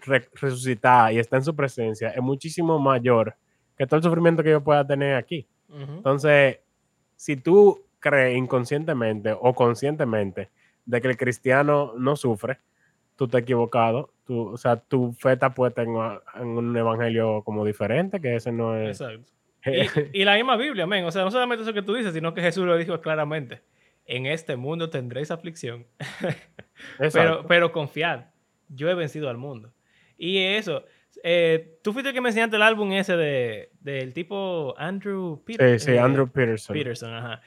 [0.05, 3.35] re- resucitar y estar en su presencia es muchísimo mayor
[3.77, 5.47] que todo el sufrimiento que yo pueda tener aquí.
[5.69, 5.97] Ujú.
[5.97, 6.59] Entonces,
[7.15, 10.49] si tú crees inconscientemente o conscientemente
[10.85, 12.59] de que el cristiano no sufre,
[13.15, 14.13] tú estás equivocado.
[14.25, 15.95] Tú, o sea, tu fe está puesta en,
[16.41, 19.01] en un evangelio como diferente, que ese no es.
[19.01, 19.31] Exacto.
[20.13, 21.05] Y, y la misma Biblia, men.
[21.05, 23.63] O sea, no solamente eso que tú dices, sino que Jesús lo dijo claramente.
[24.05, 25.87] En este mundo tendréis aflicción.
[26.99, 28.25] Pero, pero confiad,
[28.67, 29.73] yo he vencido al mundo.
[30.17, 30.83] Y eso,
[31.27, 35.79] eh, tú fuiste el que me enseñaste el álbum ese de, del tipo Andrew Peter-
[35.79, 36.75] sí, sí, eh, Andrew Peterson.
[36.75, 37.13] Peterson.
[37.15, 37.41] ajá.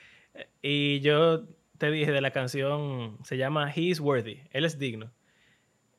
[0.60, 1.44] Y yo
[1.78, 5.12] te dije de la canción, se llama He is Worthy, él es digno.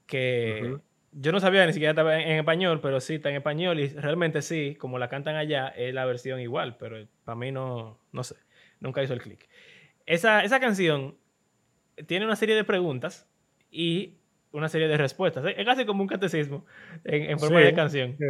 [0.08, 0.82] Que Ujú.
[1.14, 3.88] yo no sabía ni siquiera estaba en, en español, pero sí está en español y
[3.88, 8.24] realmente sí, como la cantan allá, es la versión igual, pero para mí no, no
[8.26, 8.36] sé,
[8.82, 9.48] nunca hizo el clic.
[10.06, 11.16] Esa, esa canción
[12.08, 13.26] tiene una serie de preguntas
[13.72, 14.19] y
[14.52, 15.46] una serie de respuestas.
[15.58, 16.66] Es casi como un catecismo
[17.04, 18.18] en, en forma Sí, de canción.
[18.18, 18.26] sí.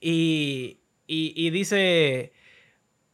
[0.00, 2.32] Y, y- y dice,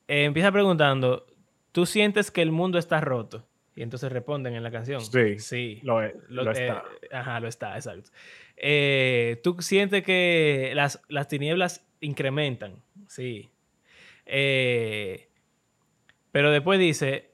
[0.08, 1.26] eh, empieza preguntando,
[1.72, 3.46] ¿tú sientes que el mundo está roto?
[3.76, 5.00] Y entonces responden en la canción.
[5.00, 5.80] Sí, Sí.
[5.82, 6.84] Lo, es- Lo- lo eh, está.
[7.12, 8.10] ajá, lo está, exacto.
[8.56, 12.76] Eh, Tú sientes que las, las tinieblas incrementan,
[13.08, 13.50] sí.
[14.26, 15.28] Eh,
[16.32, 17.30] pero después dice,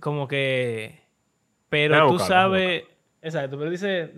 [0.00, 1.00] como que,
[1.68, 2.84] pero tú sabes,
[3.24, 4.12] exacto, pero dice,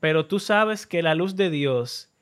[0.00, 2.12] pero tú sabes que la luz de Dios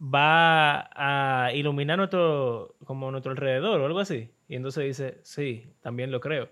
[0.00, 4.30] va a iluminar nuestro, como nuestro alrededor o algo así.
[4.48, 6.48] Y entonces dice, sí, también lo creo.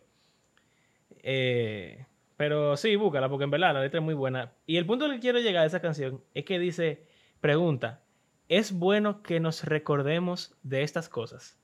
[1.23, 2.07] Eh,
[2.37, 4.53] pero sí, búscala, porque en verdad la letra es muy buena.
[4.67, 7.07] Y el punto al que quiero llegar a esa canción es que dice,
[7.41, 8.03] pregunta,
[8.49, 11.59] ¿es bueno que nos recordemos de estas cosas?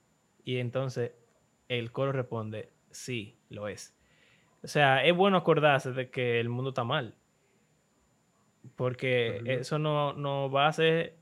[0.44, 1.12] Y entonces
[1.68, 3.97] el coro responde, sí, lo es.
[4.62, 7.14] O sea, es bueno acordarse de que el mundo está mal.
[8.76, 11.16] Porque eso no, no va a hacer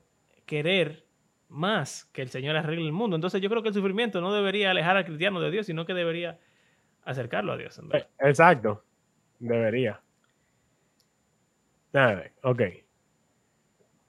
[0.45, 1.05] querer
[1.49, 3.15] más que el Señor arregle el mundo.
[3.15, 5.93] Entonces yo creo que el sufrimiento no debería alejar al cristiano de Dios, sino que
[5.93, 6.39] debería
[7.03, 7.77] acercarlo a Dios.
[7.79, 8.07] en verdad.
[8.19, 8.83] Eh, Exacto.
[9.39, 10.01] Debería.
[11.93, 12.61] Ver, ok.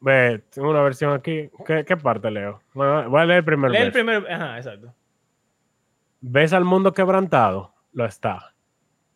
[0.01, 1.51] Ve, tengo una versión aquí.
[1.66, 2.61] ¿Qué, qué parte leo?
[2.72, 3.95] Bueno, voy a leer el primer Lee el verso.
[3.95, 4.26] primero.
[4.29, 4.95] Ajá, exacto.
[6.20, 7.74] ¿Ves al mundo quebrantado?
[7.93, 8.55] Lo está.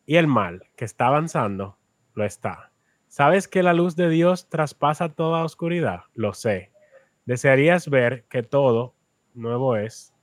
[0.05, 1.77] Y el mal que está avanzando,
[2.13, 2.71] lo está.
[3.07, 6.01] ¿Sabes que la luz de Dios traspasa toda oscuridad?
[6.13, 6.71] Lo sé.
[7.25, 8.95] Desearías ver que todo
[9.33, 10.13] nuevo es.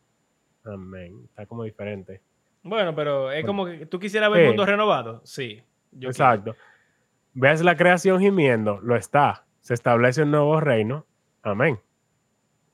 [0.65, 1.23] Amén.
[1.25, 2.21] Está como diferente.
[2.63, 3.47] Bueno, pero es Bueno.
[3.47, 5.23] como que tú quisieras ver el mundo renovado.
[5.25, 5.63] Sí.
[5.93, 6.57] yo Exacto.
[7.33, 8.81] ¿Ves la creación gimiendo?
[8.81, 9.47] Lo está.
[9.61, 11.07] Se establece un nuevo reino.
[11.43, 11.81] Amén.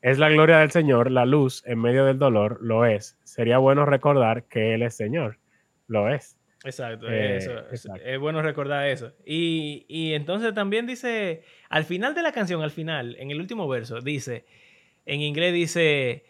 [0.02, 3.18] Es la gloria del Señor, la luz en medio del dolor, lo es.
[3.24, 5.38] Sería bueno recordar que Él es Señor.
[5.88, 6.35] Lo es.
[6.66, 8.04] Exacto, Eh, eso, es- exacto.
[8.04, 9.12] Es bueno recordar eso.
[9.24, 13.66] Y, y entonces también dice, al final de la canción, al final, en el último
[13.68, 14.44] verso, dice,
[15.06, 16.24] en inglés dice,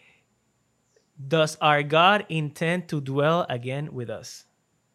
[1.18, 4.46] Does our God intend to dwell again with us?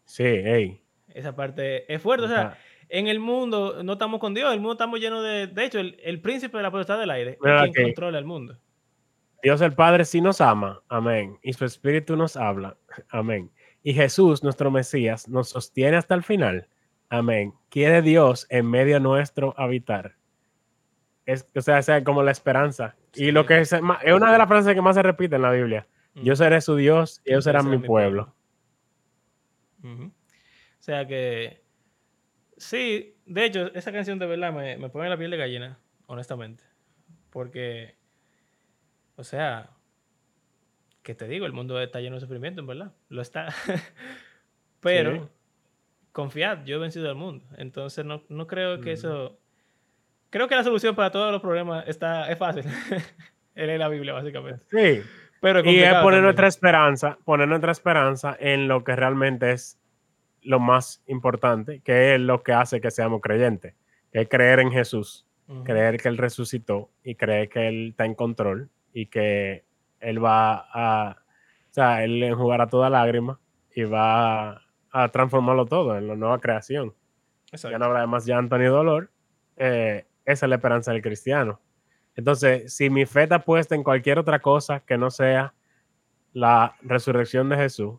[0.06, 0.80] Sí, hey.
[1.14, 2.26] Esa parte es fuerte.
[2.26, 2.58] O sea,
[2.90, 5.48] en el mundo no estamos con Dios, el mundo estamos lleno de...
[5.48, 8.58] De hecho, el, el príncipe de la potestad del aire es quien controla el mundo.
[9.42, 10.84] Dios el Padre sí nos ama.
[10.88, 11.40] Amén.
[11.42, 12.78] Y su Espíritu nos habla.
[13.10, 13.50] Amén.
[13.84, 16.68] Y Jesús, nuestro Mesías, nos sostiene hasta el final.
[17.10, 17.54] Amén.
[17.70, 20.16] Quiere Dios en medio nuestro habitar.
[21.26, 22.96] Es, o sea, es como la esperanza.
[23.14, 25.52] Y lo que es, es una de las frases que más se repite en la
[25.52, 25.88] Biblia.
[26.16, 26.36] Yo Ujú.
[26.36, 28.34] seré su Dios y ellos serán mi pueblo.
[29.84, 30.12] O
[30.80, 31.64] sea que.
[32.58, 36.64] Sí, de hecho, esa canción de verdad me, me pone la piel de gallina, honestamente.
[37.30, 37.96] Porque.
[39.16, 39.70] O sea.
[41.04, 42.92] Que te digo, el mundo está lleno de sufrimiento, en verdad.
[43.10, 43.48] Lo está.
[44.80, 45.14] Pero.
[45.14, 45.22] Sí.
[46.12, 47.46] Confiad, yo he vencido al mundo.
[47.58, 49.40] Entonces no, no creo que eso.
[50.30, 52.66] Creo que la solución para todos los problemas está, es fácil.
[53.56, 54.64] Él es la Biblia, básicamente.
[54.70, 55.02] Sí.
[55.42, 56.24] Pero Y es poner también.
[56.24, 59.80] nuestra esperanza, poner nuestra esperanza en lo que realmente es
[60.44, 63.74] lo más importante, que es lo que hace que seamos creyentes,
[64.12, 65.26] que es creer en Jesús,
[65.64, 69.64] creer que Él resucitó y creer que Él está en control y que
[70.02, 73.40] Él va a, o sea, Él enjugará toda lágrima
[73.76, 76.94] y va a, a transformarlo todo en la nueva creación.
[77.52, 77.72] Exacto.
[77.72, 79.10] Ya no habrá más llanto ni dolor.
[79.58, 81.60] eh, esa es la esperanza del cristiano.
[82.16, 85.54] Entonces, si mi fe está puesta en cualquier otra cosa que no sea
[86.34, 87.96] la resurrección de Jesús,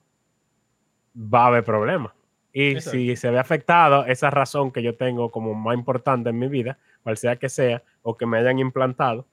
[1.17, 2.13] va a haber problemas.
[2.53, 2.91] Y Exacto.
[2.91, 6.79] si se ve afectado esa razón que yo tengo como más importante en mi vida,
[7.03, 9.27] cual sea que sea, o que me hayan implantado,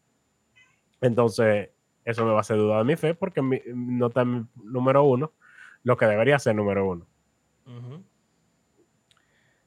[1.02, 1.70] entonces
[2.06, 4.46] eso me va a hacer dudar de mi fe porque mi- no está en mi
[4.64, 5.34] número uno
[5.84, 7.06] lo que debería ser número uno.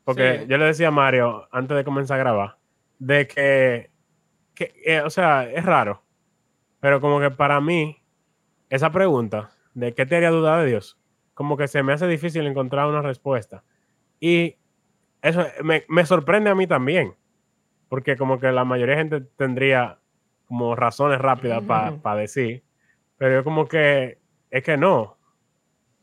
[0.05, 0.47] Porque Sí.
[0.49, 2.59] yo le decía a Mario antes de comenzar a grabar,
[2.99, 3.91] de que,
[4.55, 6.03] que, eh, o sea, es raro,
[6.80, 8.03] pero como que para mí,
[8.68, 10.99] esa pregunta de qué te haría dudar de Dios,
[11.35, 13.64] como que se me hace difícil encontrar una respuesta.
[14.18, 14.57] Y
[15.22, 17.14] eso me, me sorprende a mí también,
[17.89, 19.99] porque como que la mayoría de gente tendría
[20.53, 22.18] como razones rápidas para Ujú.
[22.18, 22.62] decir,
[23.16, 24.18] pero yo como que
[24.50, 25.16] es que no,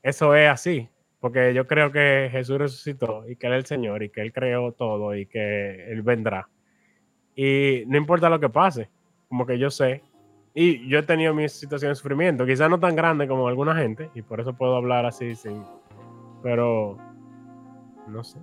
[0.02, 0.90] eso es así,
[1.20, 4.34] porque yo creo que Jesús resucitó y que Él es el Señor y que Él
[4.34, 6.50] creó todo y que Él vendrá.
[7.36, 8.90] Y no importa lo que pase,
[9.28, 10.02] como que yo sé,
[10.56, 14.10] y yo he tenido mis situaciones de sufrimiento, quizás no tan grandes como alguna gente,
[14.16, 15.64] y por eso puedo hablar así, sin,
[16.42, 16.98] pero
[18.08, 18.40] no sé.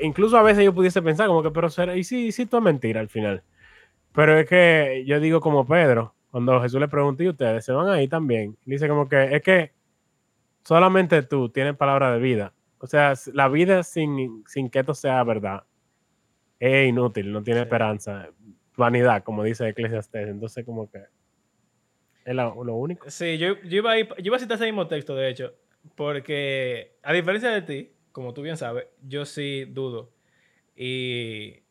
[0.00, 2.64] Incluso a veces yo pudiese pensar como que, pero será, y y si todo es
[2.64, 3.42] mentira al final.
[4.12, 7.88] Pero es que yo digo como Pedro, cuando Jesús le pregunta, ¿y ustedes se van
[7.88, 8.56] ahí también?
[8.64, 9.72] dice como que es que
[10.64, 12.52] solamente tú tienes palabra de vida.
[12.78, 15.64] O sea, la vida sin, sin que esto sea verdad
[16.58, 18.30] es inútil, no tiene esperanza.
[18.76, 20.28] Vanidad, como dice Eclesiastes.
[20.28, 21.00] Entonces, como que
[22.24, 23.10] es lo, único.
[23.10, 25.54] Sí, yo, iba a yo iba a citar ese mismo texto, de hecho,
[25.96, 30.12] porque a diferencia de ti, como tú bien sabes, yo sí dudo.
[30.76, 31.62] Y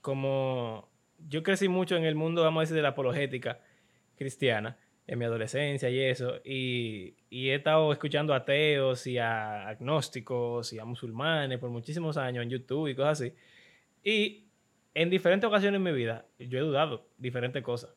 [0.00, 0.88] como
[1.28, 3.60] yo crecí mucho en el mundo, vamos a decir, de la apologética
[4.16, 10.72] cristiana en mi adolescencia y eso, y, he estado escuchando a ateos y a agnósticos
[10.72, 13.34] y a musulmanes por muchísimos años en YouTube y cosas así.
[14.04, 14.46] Y
[14.94, 17.90] en diferentes ocasiones en mi vida, yo he dudado diferentes cosas.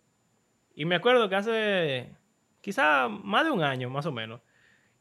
[0.76, 2.16] Y me acuerdo que hace
[2.62, 4.42] quizá más de un año, más o menos,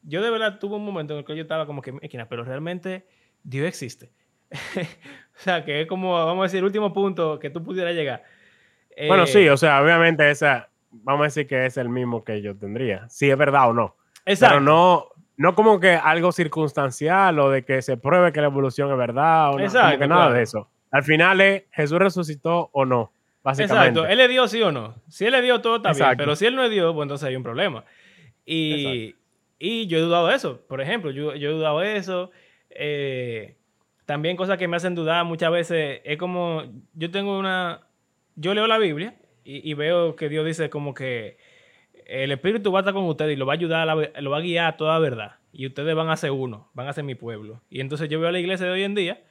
[0.03, 1.93] yo de verdad tuve un momento en el que yo estaba como que,
[2.29, 3.07] pero realmente
[3.43, 4.11] Dios existe.
[4.51, 8.23] o sea, que es como, vamos a decir, el último punto que tú pudieras llegar.
[9.07, 12.41] bueno, sí, eh, o sea, obviamente esa, vamos a decir que es el mismo que
[12.41, 13.95] yo tendría, si es verdad o no.
[14.25, 14.55] Exacto.
[14.55, 18.91] Pero no, no como que algo circunstancial o de que se pruebe que la evolución
[18.91, 20.69] es verdad o no, como que nada de eso.
[20.91, 23.99] Al final es Jesús resucitó o no, básicamente.
[23.99, 24.95] Exacto, él le dio sí o no.
[25.07, 27.27] Si él le dio todo está bien, pero si él no le dio, pues entonces
[27.27, 27.83] hay un problema.
[28.45, 29.15] Y,
[29.59, 32.31] y yo he dudado eso, por ejemplo, yo, he dudado eso.
[32.69, 33.55] Eh,
[34.05, 37.87] también cosas que me hacen dudar muchas veces es como, yo tengo una,
[38.35, 41.37] yo leo la Biblia y, veo que Dios dice como que
[42.05, 44.41] el Espíritu va a estar con ustedes y lo va a ayudar, lo va a
[44.41, 45.35] guiar a toda verdad.
[45.51, 47.61] Y ustedes van a ser uno, van a ser mi pueblo.
[47.69, 49.21] Y entonces yo veo a la iglesia de hoy en día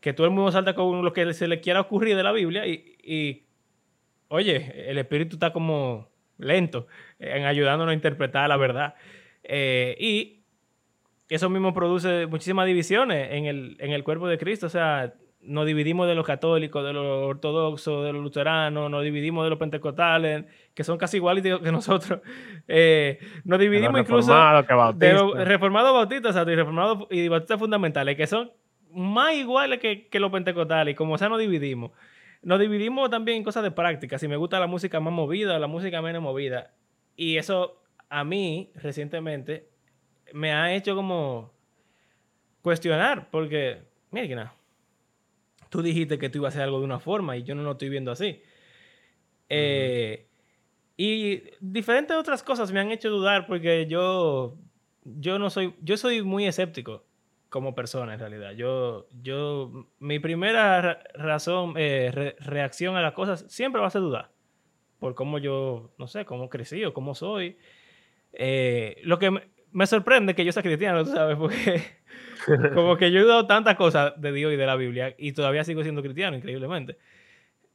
[0.00, 2.66] que todo el mundo salta con lo que se le quiera ocurrir de la Biblia
[2.66, 3.46] y,
[4.28, 6.86] oye, el Espíritu está como lento
[7.18, 8.94] en ayudándonos a interpretar la verdad.
[9.44, 10.44] Eh, y
[11.28, 14.66] eso mismo produce muchísimas divisiones en el, en el cuerpo de Cristo.
[14.66, 15.14] O sea,
[15.46, 19.58] nos dividimos de los católicos, de los ortodoxos, de los luteranos, nos dividimos de los
[19.58, 22.20] pentecostales, que son casi iguales que nosotros.
[22.66, 24.34] Eh, nos dividimos incluso
[24.94, 28.50] de los reformados bautistas y reformados y bautistas fundamentales, que son
[28.92, 31.90] más iguales que, que los pentecostales, y como sea nos dividimos.
[32.42, 35.58] Nos dividimos también en cosas de práctica, si me gusta la música más movida o
[35.58, 36.72] la música menos movida.
[37.16, 39.68] Y eso a mí, recientemente,
[40.32, 41.52] me ha hecho como
[42.62, 44.54] cuestionar, porque, mira,
[45.68, 47.72] tú dijiste que tú ibas a hacer algo de una forma y yo no lo
[47.72, 48.40] estoy viendo así.
[49.48, 50.26] Eh,
[50.96, 54.56] y diferentes otras cosas me han hecho dudar porque yo,
[55.04, 57.04] yo no soy, yo soy muy escéptico
[57.48, 58.52] como persona en realidad.
[58.52, 64.30] Yo, yo, mi primera razón, eh, reacción a las cosas siempre va a ser dudar
[65.04, 67.58] por cómo yo, no sé, cómo crecí o cómo soy.
[68.36, 69.30] Eh, lo que
[69.72, 71.36] me, sorprende que yo sea cristiano, ¿sabes?
[71.36, 71.82] Porque
[72.74, 75.64] como que yo he dudado tantas cosas de Dios y de la Biblia y todavía
[75.64, 76.98] sigo siendo cristiano, increíblemente.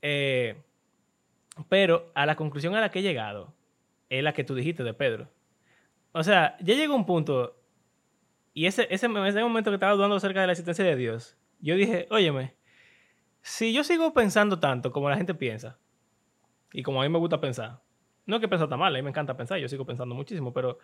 [0.01, 0.55] Eh,
[1.67, 3.53] pero a la conclusión a la que he llegado
[4.09, 5.29] es la que tú dijiste de Pedro.
[6.11, 7.55] O sea, ya llegó un punto
[8.53, 11.75] y ese, ese, ese momento que estaba dudando acerca de la existencia de Dios, yo
[11.75, 12.55] dije, óyeme,
[13.41, 15.77] si yo sigo pensando tanto como la gente piensa,
[16.73, 17.81] y como a mí me gusta pensar,
[18.29, 20.79] no que pensar tan mal, a mí me encanta pensar, yo sigo pensando muchísimo, pero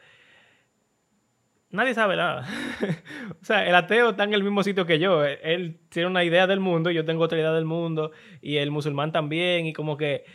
[1.70, 2.48] nadie sabe nada.
[3.41, 5.24] o sea, el ateo está en el mismo sitio que yo.
[5.24, 9.12] Él tiene una idea del mundo, yo tengo otra idea del mundo, y el musulmán
[9.12, 10.26] también, y como que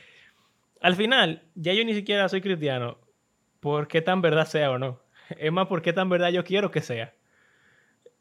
[0.80, 2.98] al final, ya yo ni siquiera soy cristiano,
[3.60, 5.00] por qué tan verdad sea o no.
[5.38, 7.14] Es más, por qué tan verdad yo quiero que sea.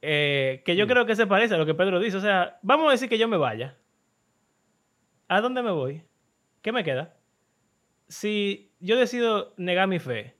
[0.02, 0.90] Eh, que yo mm.
[0.90, 2.18] creo que se parece a lo que Pedro dice.
[2.18, 3.78] O sea, vamos a decir que yo me vaya.
[5.28, 6.04] ¿A dónde me voy?
[6.62, 7.16] ¿Qué me queda?
[8.08, 10.36] Si yo decido negar mi fe,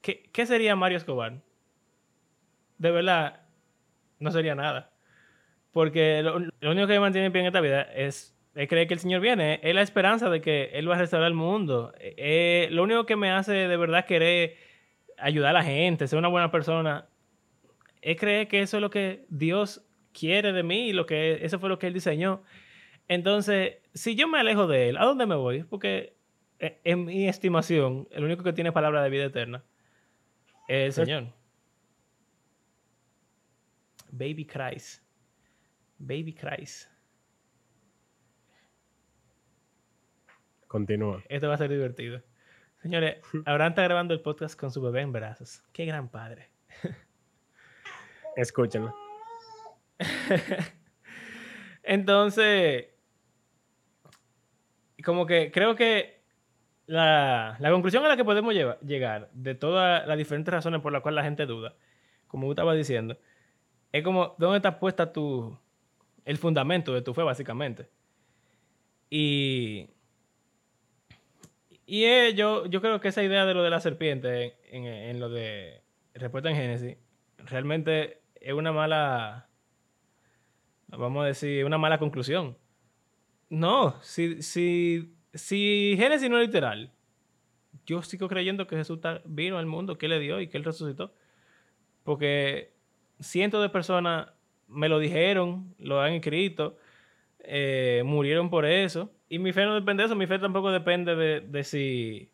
[0.00, 1.40] ¿qué, sería Mario Escobar?
[2.78, 3.40] de verdad,
[4.18, 4.90] no sería nada.
[5.72, 8.34] Porque lo, único que me mantiene en pie en esta vida es,
[8.68, 9.60] creer que el Señor viene.
[9.62, 11.92] Es la esperanza de que Él va a restaurar el mundo.
[11.98, 14.56] Eh, lo único que me hace de verdad querer
[15.18, 17.08] ayudar a la gente, ser una buena persona,
[18.00, 21.58] es creer que eso es lo que Dios quiere de mí y lo que, eso
[21.58, 22.42] fue lo que Él diseñó.
[23.08, 25.64] Entonces, si yo me alejo de Él, ¿a dónde me voy?
[25.64, 26.16] Porque eh,
[26.58, 29.64] en mi estimación, el único que tiene palabra de vida eterna
[30.66, 31.32] es el Señor.
[34.10, 35.02] Baby Cries.
[35.98, 36.90] Baby Cries.
[40.66, 41.22] Continúa.
[41.28, 42.22] Esto va a ser divertido.
[42.82, 45.62] Señores, Abraham está grabando el podcast con su bebé en brazos.
[45.72, 46.50] Qué gran padre.
[48.36, 48.94] Escúchenlo.
[51.82, 52.86] Entonces,
[55.04, 56.17] como que creo que
[56.88, 61.02] la, la, conclusión a la que podemos llegar de todas las diferentes razones por las
[61.02, 61.74] cuales la gente duda,
[62.26, 63.16] como estaba diciendo,
[63.92, 65.56] es como, ¿dónde está puesta tu,
[66.24, 67.88] el fundamento de tu fe, básicamente?
[69.10, 69.88] Y,
[71.86, 75.30] Y yo, yo creo que esa idea de lo de la serpiente en, en lo
[75.30, 75.82] de
[76.12, 76.96] respuesta en Génesis,
[77.38, 79.48] realmente es una mala,
[80.88, 82.58] vamos a decir, una mala conclusión.
[83.48, 86.92] No, si, si, si Génesis no es literal,
[87.86, 91.12] yo sigo creyendo que Jesús vino al mundo, que le dio y que él resucitó.
[92.04, 92.72] Porque
[93.20, 94.28] cientos de personas
[94.68, 96.76] me lo dijeron, lo han escrito,
[97.40, 99.10] eh, murieron por eso.
[99.28, 102.30] Y mi fe no depende de eso, mi fe tampoco depende de, si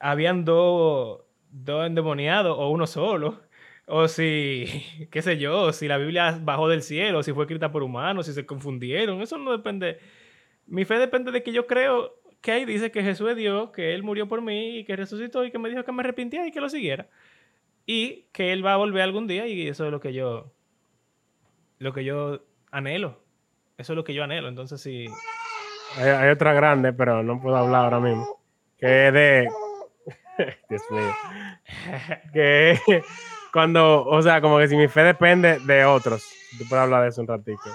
[0.00, 3.40] habían dos, dos endemoniados o uno solo.
[3.86, 4.66] O si,
[5.10, 8.32] qué sé yo, si la Biblia bajó del cielo, si fue escrita por humanos, si
[8.32, 9.20] se confundieron.
[9.22, 9.98] Eso no depende.
[10.66, 13.94] Mi fe depende de que yo creo que ahí dice que Jesús es Dios, que
[13.94, 16.50] Él murió por mí y que resucitó y que me dijo que me arrepintiera y
[16.50, 17.08] que lo siguiera.
[17.86, 20.52] Y que Él va a volver algún día y eso es lo que yo,
[21.78, 23.22] lo que yo anhelo.
[23.78, 24.48] Eso es lo que yo anhelo.
[24.48, 25.06] Entonces, sí.
[25.96, 28.40] Hay, otra grande, pero no puedo hablar ahora mismo.
[28.78, 29.48] Que es de.
[30.68, 31.14] Dios mío.
[32.32, 32.78] que
[33.52, 36.28] cuando, o sea, como que si mi fe depende de otros.
[36.58, 37.70] Tú puedes hablar de eso un ratito.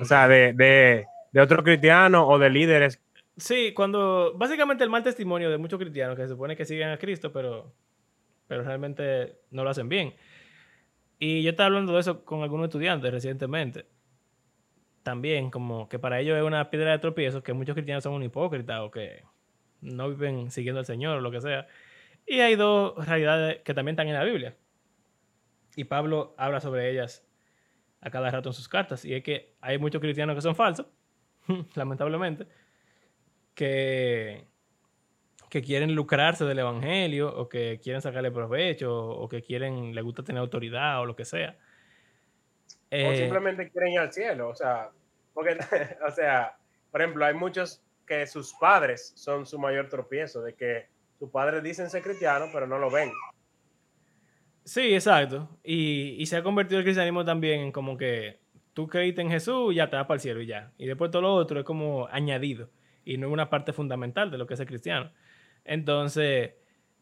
[0.00, 0.30] O sea, mm.
[0.30, 3.00] de, de, de otros cristianos o de líderes.
[3.36, 4.34] Sí, cuando.
[4.36, 7.72] Básicamente el mal testimonio de muchos cristianos que se supone que siguen a Cristo, pero,
[8.46, 10.14] pero realmente no lo hacen bien.
[11.18, 13.86] Y yo estaba hablando de eso con algunos estudiantes recientemente
[15.02, 18.22] también como que para ellos es una piedra de tropiezo, que muchos cristianos son un
[18.22, 19.24] hipócrita o que
[19.80, 21.66] no viven siguiendo al Señor o lo que sea.
[22.26, 24.56] Y hay dos realidades que también están en la Biblia.
[25.76, 27.26] Y Pablo habla sobre ellas
[28.00, 29.04] a cada rato en sus cartas.
[29.04, 30.86] Y es que hay muchos cristianos que son falsos,
[31.74, 32.46] lamentablemente,
[33.54, 34.46] que,
[35.48, 40.22] que quieren lucrarse del Evangelio o que quieren sacarle provecho o que quieren, le gusta
[40.22, 41.56] tener autoridad o lo que sea
[42.92, 44.90] o eh, simplemente quieren ir al cielo, o sea,
[45.32, 45.56] porque,
[46.06, 46.56] o sea,
[46.90, 50.88] por ejemplo, hay muchos que sus padres son su mayor tropiezo, de que
[51.18, 53.12] sus padres dicen ser cristianos, pero no lo ven.
[54.64, 55.48] Sí, exacto.
[55.62, 58.40] Y, se ha convertido el cristianismo también en como que
[58.74, 60.72] tú creíste en Jesús, ya te vas para el cielo y ya.
[60.78, 62.70] Y después todo lo otro es como añadido
[63.04, 65.10] y no es una parte fundamental de lo que es el cristiano.
[65.64, 66.52] Entonces,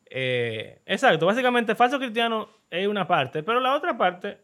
[0.06, 4.38] eh, exacto, básicamente falso cristiano es una parte, pero la otra parte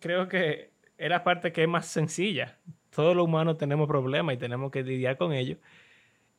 [0.00, 2.58] creo que es la parte que es más sencilla.
[2.90, 5.58] Todos los humanos tenemos problemas y tenemos que lidiar con ellos.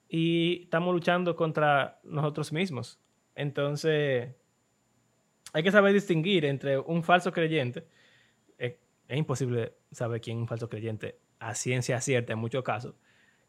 [0.10, 3.00] Y estamos luchando contra nosotros mismos.
[3.36, 4.30] Entonces,
[5.54, 7.86] hay que saber distinguir entre un falso creyente.
[9.08, 12.95] Es, imposible saber quién es un falso creyente a ciencia cierta en muchos casos.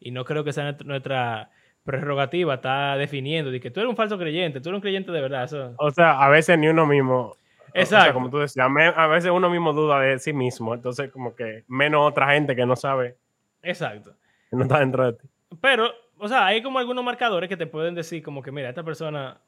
[0.00, 1.50] Y no creo que sea nuestra
[1.84, 5.20] prerrogativa está definiendo de que tú eres un falso creyente, tú eres un creyente de
[5.20, 5.74] verdad.
[5.78, 7.34] O sea, a veces ni uno mismo
[7.74, 8.14] Exacto.
[8.14, 12.06] como tú decías, a veces uno mismo duda de sí mismo, entonces como que menos
[12.06, 13.16] otra gente que no sabe.
[13.62, 14.14] Exacto.
[14.50, 15.28] Que no está dentro de ti.
[15.60, 18.82] Pero, o sea, hay como algunos marcadores que te pueden decir como que, mira, esta
[18.82, 19.40] persona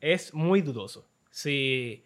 [0.00, 1.08] es muy dudoso.
[1.30, 2.04] Si,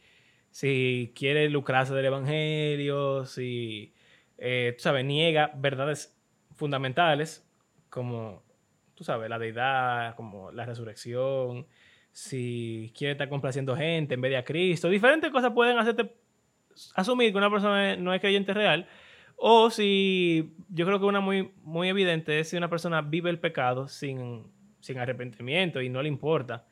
[0.50, 3.94] si quiere lucrarse del evangelio, si,
[4.38, 6.18] eh, tú sabes, niega verdades
[6.54, 7.48] fundamentales
[7.90, 8.42] como,
[8.94, 11.66] tú sabes, la deidad, como la resurrección,
[12.12, 14.88] si quiere estar complaciendo gente en vez de a Cristo.
[14.88, 16.14] Diferentes cosas pueden hacerte
[16.94, 18.88] asumir que una persona no es creyente real.
[19.36, 23.38] O si, yo creo que una muy, muy evidente es si una persona vive el
[23.38, 26.66] pecado sin, sin arrepentimiento y no le importa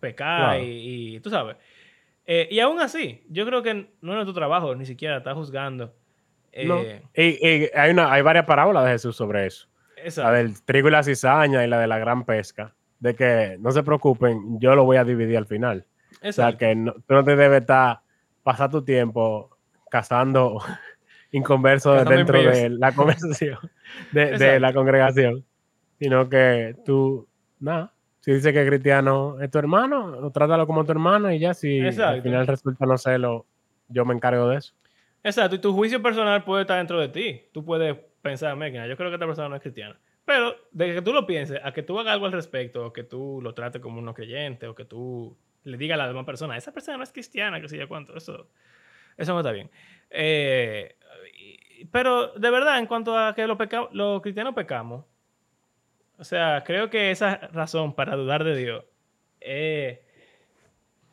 [0.00, 1.56] pecar y, tú sabes.
[2.30, 5.94] Eh, y aún así, yo creo que no es tu trabajo ni siquiera está juzgando.
[6.52, 9.66] Eh, y, hay, una, hay varias parábolas de Jesús sobre eso.
[10.16, 13.70] La del trigo y la cizaña y la de la gran pesca de que no
[13.70, 15.86] se preocupen, yo lo voy a dividir al final.
[16.22, 18.00] O sea, que no, tú no te debes estar,
[18.42, 19.56] pasar tu tiempo
[19.90, 20.60] cazando
[21.32, 23.58] inconversos dentro de la conversación,
[24.12, 25.46] de, la congregación,
[25.98, 27.26] sino que tú,
[27.58, 27.94] nada,
[28.28, 32.20] si dice que cristiano es tu hermano, trátalo como tu hermano y ya si al
[32.20, 33.46] final resulta no lo
[33.88, 34.74] yo me encargo de eso.
[35.22, 37.48] Exacto, y tu juicio personal puede estar dentro de ti.
[37.54, 39.98] Tú puedes pensar, yo creo que esta persona no es cristiana.
[40.26, 43.02] Pero de que tú lo pienses, a que tú hagas algo al respecto, o que
[43.02, 46.54] tú lo trates como uno creyente, o que tú le digas a la demás persona,
[46.54, 48.46] esa persona no es cristiana, que sé yo cuánto, eso,
[49.16, 49.70] eso no está bien.
[50.10, 50.96] Eh,
[51.90, 53.56] pero de verdad, en cuanto a que los,
[53.92, 55.06] los cristianos pecamos,
[56.18, 58.84] o sea, creo que esa razón para dudar de Dios
[59.40, 60.02] eh,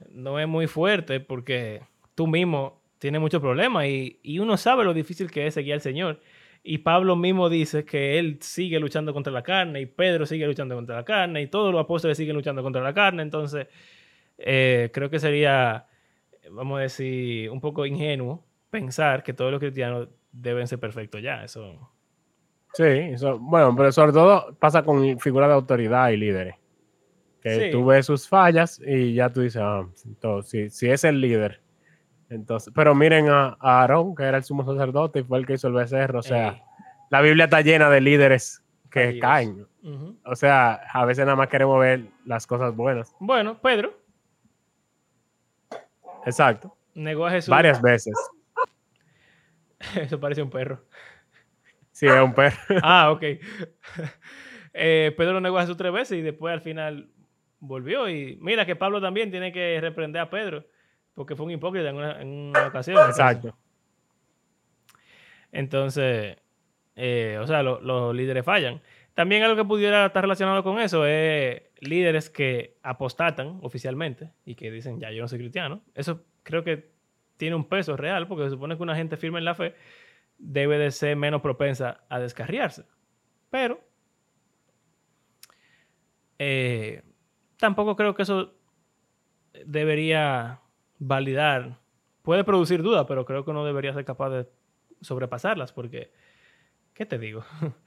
[0.10, 1.82] no es muy fuerte porque
[2.16, 6.22] tú mismo tienes muchos problemas y, uno sabe lo difícil que es seguir al Señor.
[6.64, 10.74] Y Pablo mismo dice que él sigue luchando contra la carne y Pedro sigue luchando
[10.74, 13.22] contra la carne y todos los apóstoles siguen luchando contra la carne.
[13.22, 13.68] Entonces,
[14.40, 15.86] eh, creo que sería,
[16.50, 21.44] vamos a decir, un poco ingenuo pensar que todos los cristianos deben ser perfectos ya.
[21.44, 21.92] Eso,
[22.76, 26.56] Sí, eso- bueno, pero sobre todo pasa con figuras de autoridad y líderes.
[27.42, 27.72] Que Sí.
[27.72, 31.62] tú ves sus fallas y ya tú dices, ah, entonces, si, si es el líder.
[32.30, 35.54] Entonces, pero miren a, a Aarón, que era el sumo sacerdote y fue el que
[35.54, 36.20] hizo el becerro.
[36.20, 36.62] O sea, Ey,
[37.12, 39.68] la Biblia está llena de líderes que caen.
[40.26, 43.16] O sea, a veces nada más queremos ver las cosas buenas.
[43.20, 43.94] Bueno, Pedro
[46.26, 46.76] Exacto.
[46.96, 47.50] negó a Jesús.
[47.50, 48.16] Varias veces.
[49.96, 50.80] Eso parece un perro.
[51.96, 52.58] Sí, es un perro.
[52.84, 53.24] Ah, ok.
[54.78, 57.08] Eh, Pedro negó a Jesús tres veces y después al final
[57.62, 58.10] volvió.
[58.10, 60.66] Y mira que Pablo también tiene que reprender a Pedro
[61.14, 62.98] porque fue un hipócrita en una, en una ocasión.
[63.08, 63.58] Exacto.
[65.54, 66.38] Entonces,
[66.98, 68.82] eh, o sea, lo- los líderes fallan.
[69.14, 74.72] También algo que pudiera estar relacionado con eso es líderes que apostatan oficialmente y que
[74.72, 75.82] dicen, ya, yo no soy cristiano.
[75.94, 76.90] Eso creo que
[77.38, 79.74] tiene un peso real porque se supone que una gente firme en la fe
[80.38, 82.86] debe de ser menos propensa a descarriarse.
[83.50, 83.80] Pero
[86.40, 87.04] eh,
[87.58, 88.54] tampoco creo que eso
[89.66, 90.62] debería
[91.00, 91.80] validar.
[92.22, 94.50] Puede producir dudas, pero creo que uno debería ser capaz de
[95.02, 96.12] sobrepasarlas porque,
[96.94, 97.44] ¿qué te digo?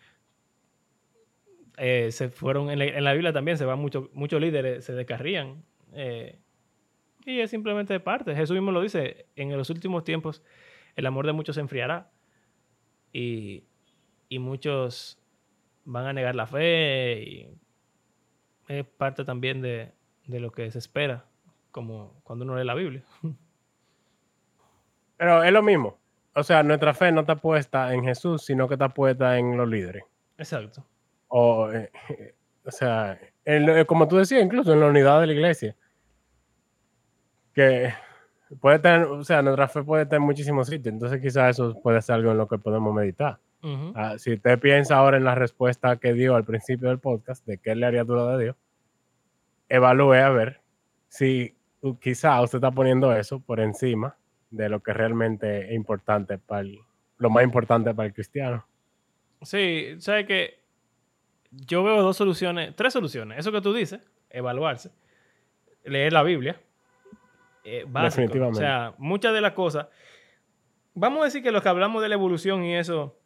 [1.80, 6.40] Eh, se fueron en la, Biblia también se van muchos muchos líderes se descarrían eh,
[7.24, 10.42] y es simplemente parte Jesús mismo lo dice en los últimos tiempos
[10.96, 12.10] el amor de muchos se enfriará
[13.18, 13.64] y,
[14.28, 15.18] y muchos
[15.84, 17.48] van a negar la fe y
[18.68, 19.92] es parte también de,
[20.26, 21.24] de lo que se espera
[21.70, 23.02] como cuando uno lee la Biblia
[25.16, 25.98] Pero es lo mismo.
[26.34, 29.68] O sea, nuestra fe no está puesta en Jesús, sino que está puesta en los
[29.68, 30.04] líderes.
[30.36, 30.86] exacto
[31.26, 31.90] O, eh,
[32.64, 35.76] o sea, en lo- como tú decías, incluso en la unidad de la iglesia.
[37.52, 37.92] Que
[38.60, 40.92] puede tener, o sea, nuestra fe puede estar en muchísimos sitios.
[40.92, 43.38] Entonces, quizás eso puede ser algo en lo que podemos meditar.
[43.96, 47.58] Ah, si usted piensa ahora en la respuesta que dio al principio del podcast, de
[47.58, 48.56] qué le haría duda de Dios,
[49.68, 50.60] evalúe a ver
[51.08, 54.16] si u- quizá usted está poniendo eso por encima
[54.50, 56.78] de lo que realmente es importante para el-
[57.18, 58.64] lo más importante para el cristiano.
[59.42, 60.60] Sí, sabes que
[61.50, 63.38] yo veo dos soluciones, tres soluciones.
[63.38, 64.90] Eso que tú dices, evaluarse,
[65.84, 66.60] leer la Biblia,
[67.68, 68.22] eh, básico.
[68.22, 68.58] Definitivamente.
[68.58, 69.86] O sea, muchas de las cosas.
[70.94, 73.18] Vamos a decir que lo que hablamos de la evolución y eso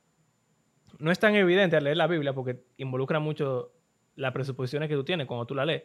[0.99, 3.73] no es tan evidente al leer la Biblia porque involucra mucho
[4.17, 5.85] las presuposiciones que tú tienes cuando tú la lees.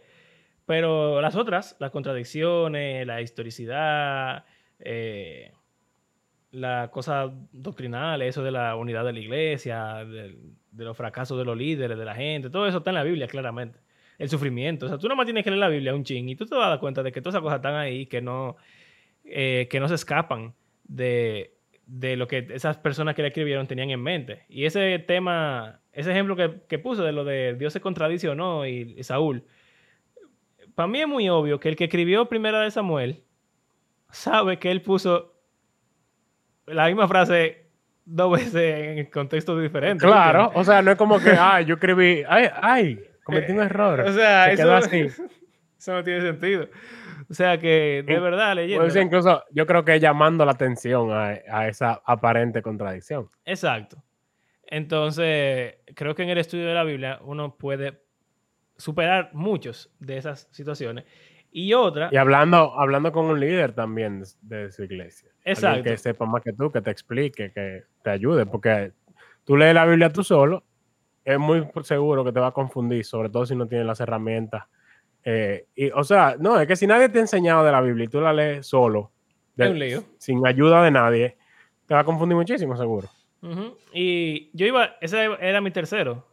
[0.66, 4.44] Pero las otras, las contradicciones, la historicidad,
[4.80, 5.54] eh,
[6.52, 10.38] las cosas doctrinales, eso de la unidad de la iglesia, de,
[10.74, 13.80] los fracasos de los líderes, de la gente, todo eso está en la Biblia claramente.
[14.18, 16.46] El sufrimiento, o sea, tú nomás tienes que leer la Biblia un ching y tú
[16.46, 18.58] te vas a dar cuenta de que todas esas cosas están ahí, que no,
[19.24, 20.56] eh, que no se escapan
[20.86, 21.54] de,
[21.86, 24.44] de lo que esas personas que le escribieron tenían en mente.
[24.50, 28.36] Y ese tema, ese ejemplo que, que puso de lo de Dios se contradice o
[28.36, 29.44] no y, y Saúl,
[30.74, 33.24] para mí es muy obvio que el que escribió Primera de Samuel
[34.12, 35.34] sabe que él puso
[36.68, 37.66] la misma frase
[38.06, 40.02] dos veces en contextos diferentes.
[40.02, 43.60] ¿tú Claro, o sea, no es como que, ay, yo escribí, ay, ay, cometí un
[43.60, 44.00] error.
[44.02, 45.00] O sea, Se eso, quedó así.
[45.78, 46.68] eso no tiene sentido.
[47.30, 48.90] O sea que, de Sí, verdad, leyendo.
[48.90, 53.30] Sea, incluso yo creo que llamando la atención a, a esa aparente contradicción.
[53.46, 54.02] Exacto.
[54.66, 58.02] Entonces, creo que en el estudio de la Biblia uno puede
[58.78, 61.06] superar muchos de esas situaciones.
[61.52, 65.30] Y otra, Y hablando, hablando con un líder también de, de su iglesia.
[65.30, 65.84] Alguien Exacto.
[65.84, 68.92] que sepa más que tú, que te explique, que te ayude, porque
[69.46, 70.64] tú lees la Biblia tú solo,
[71.28, 74.64] es muy seguro que te va a confundir, sobre todo si no tienes las herramientas.
[75.26, 78.06] Eh, y, o sea, no, es que si nadie te ha enseñado de la Biblia
[78.06, 79.12] y tú la lees solo,
[79.56, 79.66] de-
[80.20, 81.36] sin ayuda de nadie,
[81.86, 83.10] te va a confundir muchísimo, seguro.
[83.94, 86.26] Y yo iba, ese era mi tercero,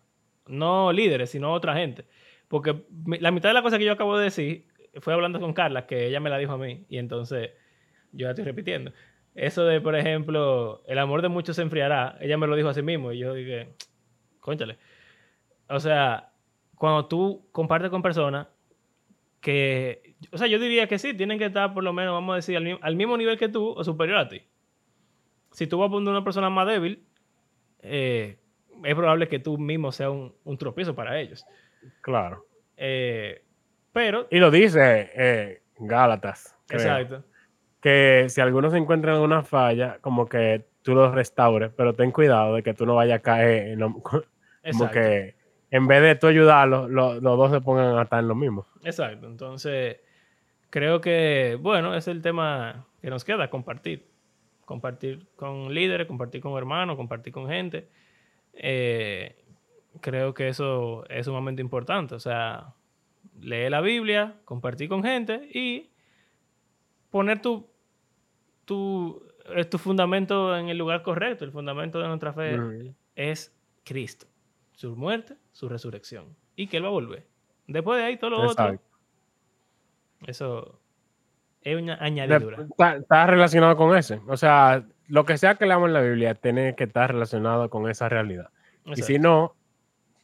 [0.47, 2.05] no líderes, sino otra gente.
[2.47, 2.85] Porque
[3.19, 4.67] la mitad de la cosa que yo acabo de decir
[5.01, 7.51] fue hablando con Carla, que ella me la dijo a mí, y entonces
[8.13, 8.93] yo la estoy repitiendo.
[9.35, 12.75] Eso de, por ejemplo, el amor de muchos se enfriará, ella me lo dijo a
[12.75, 13.75] sí mismo, y yo dije,
[14.45, 14.77] conchale.
[15.69, 16.31] O sea,
[16.77, 18.47] cuando tú compartes con personas
[19.41, 22.37] que, o sea, yo diría que sí, tienen que estar por lo menos, vamos a
[22.37, 24.43] decir, al, mi- al mismo nivel que tú o superior a ti
[25.53, 27.05] si tú vas a poner una persona más débil,
[27.79, 28.39] eh,
[28.83, 31.47] es probable que tú mismo seas un, un tropiezo para ellos.
[32.01, 32.45] Claro.
[32.77, 33.45] Eh,
[33.93, 36.57] pero, Y lo dice eh, Gálatas.
[36.67, 37.25] creo, exacto.
[37.81, 42.11] Que si algunos se encuentran en una falla, como que tú los restaures, pero ten
[42.11, 44.03] cuidado de que tú no vayas a caer en lo-
[44.65, 44.95] Exacto.
[44.95, 45.35] que
[45.71, 48.67] en vez de tú ayudarlos, lo- los dos se pongan a estar en lo mismo.
[48.85, 49.27] Exacto.
[49.27, 49.99] Entonces,
[50.71, 54.07] creo que, bueno, es el tema que nos queda, compartir.
[54.65, 57.89] Compartir con líderes, compartir con hermanos, compartir con gente.
[58.55, 59.37] eh,
[60.01, 62.15] creo que eso es sumamente importante.
[62.15, 62.73] O sea,
[63.41, 65.91] lee la Biblia, compartir con gente y
[67.11, 67.69] poner tu,
[68.65, 69.23] tu,
[69.71, 71.45] tu fundamento en el lugar correcto.
[71.45, 72.95] El fundamento de nuestra fe Ujú.
[73.17, 73.55] es
[73.85, 74.27] Cristo,
[74.75, 77.27] su muerte, su resurrección y que Él va a volver.
[77.67, 78.85] Después de ahí, todo lo otro, Exacto.
[80.27, 80.81] eso
[81.63, 82.63] es una añadidura.
[82.63, 84.21] Está, está relacionado con ese.
[84.29, 87.89] O sea, lo que sea que leamos en la Biblia tiene que estar relacionado con
[87.89, 88.51] esa realidad.
[88.85, 89.57] Y si no,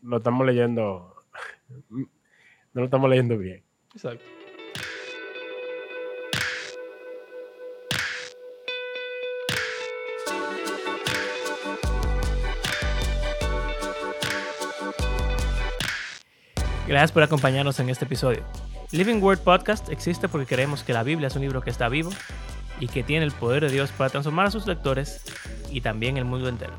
[0.02, 1.14] lo estamos leyendo,
[1.90, 2.08] no
[2.74, 3.62] lo estamos leyendo bien.
[3.94, 4.24] Exacto.
[16.90, 18.42] Gracias por acompañarnos en este episodio.
[18.90, 22.10] Living Word Podcast existe porque creemos que la Biblia es un libro que está vivo
[22.80, 25.22] y que tiene el poder de Dios para transformar a sus lectores
[25.70, 26.72] y también el mundo entero.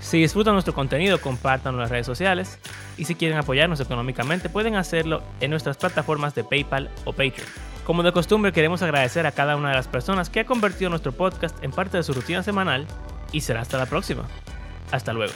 [0.00, 2.58] Si disfrutan nuestro contenido, compártanlo en las redes sociales
[2.96, 7.46] y si quieren apoyarnos económicamente pueden hacerlo en nuestras plataformas de PayPal o Patreon.
[7.86, 11.12] Como de costumbre queremos agradecer a cada una de las personas que ha convertido nuestro
[11.12, 12.88] podcast en parte de su rutina semanal
[13.30, 14.24] y será hasta la próxima.
[14.90, 15.32] Hasta luego.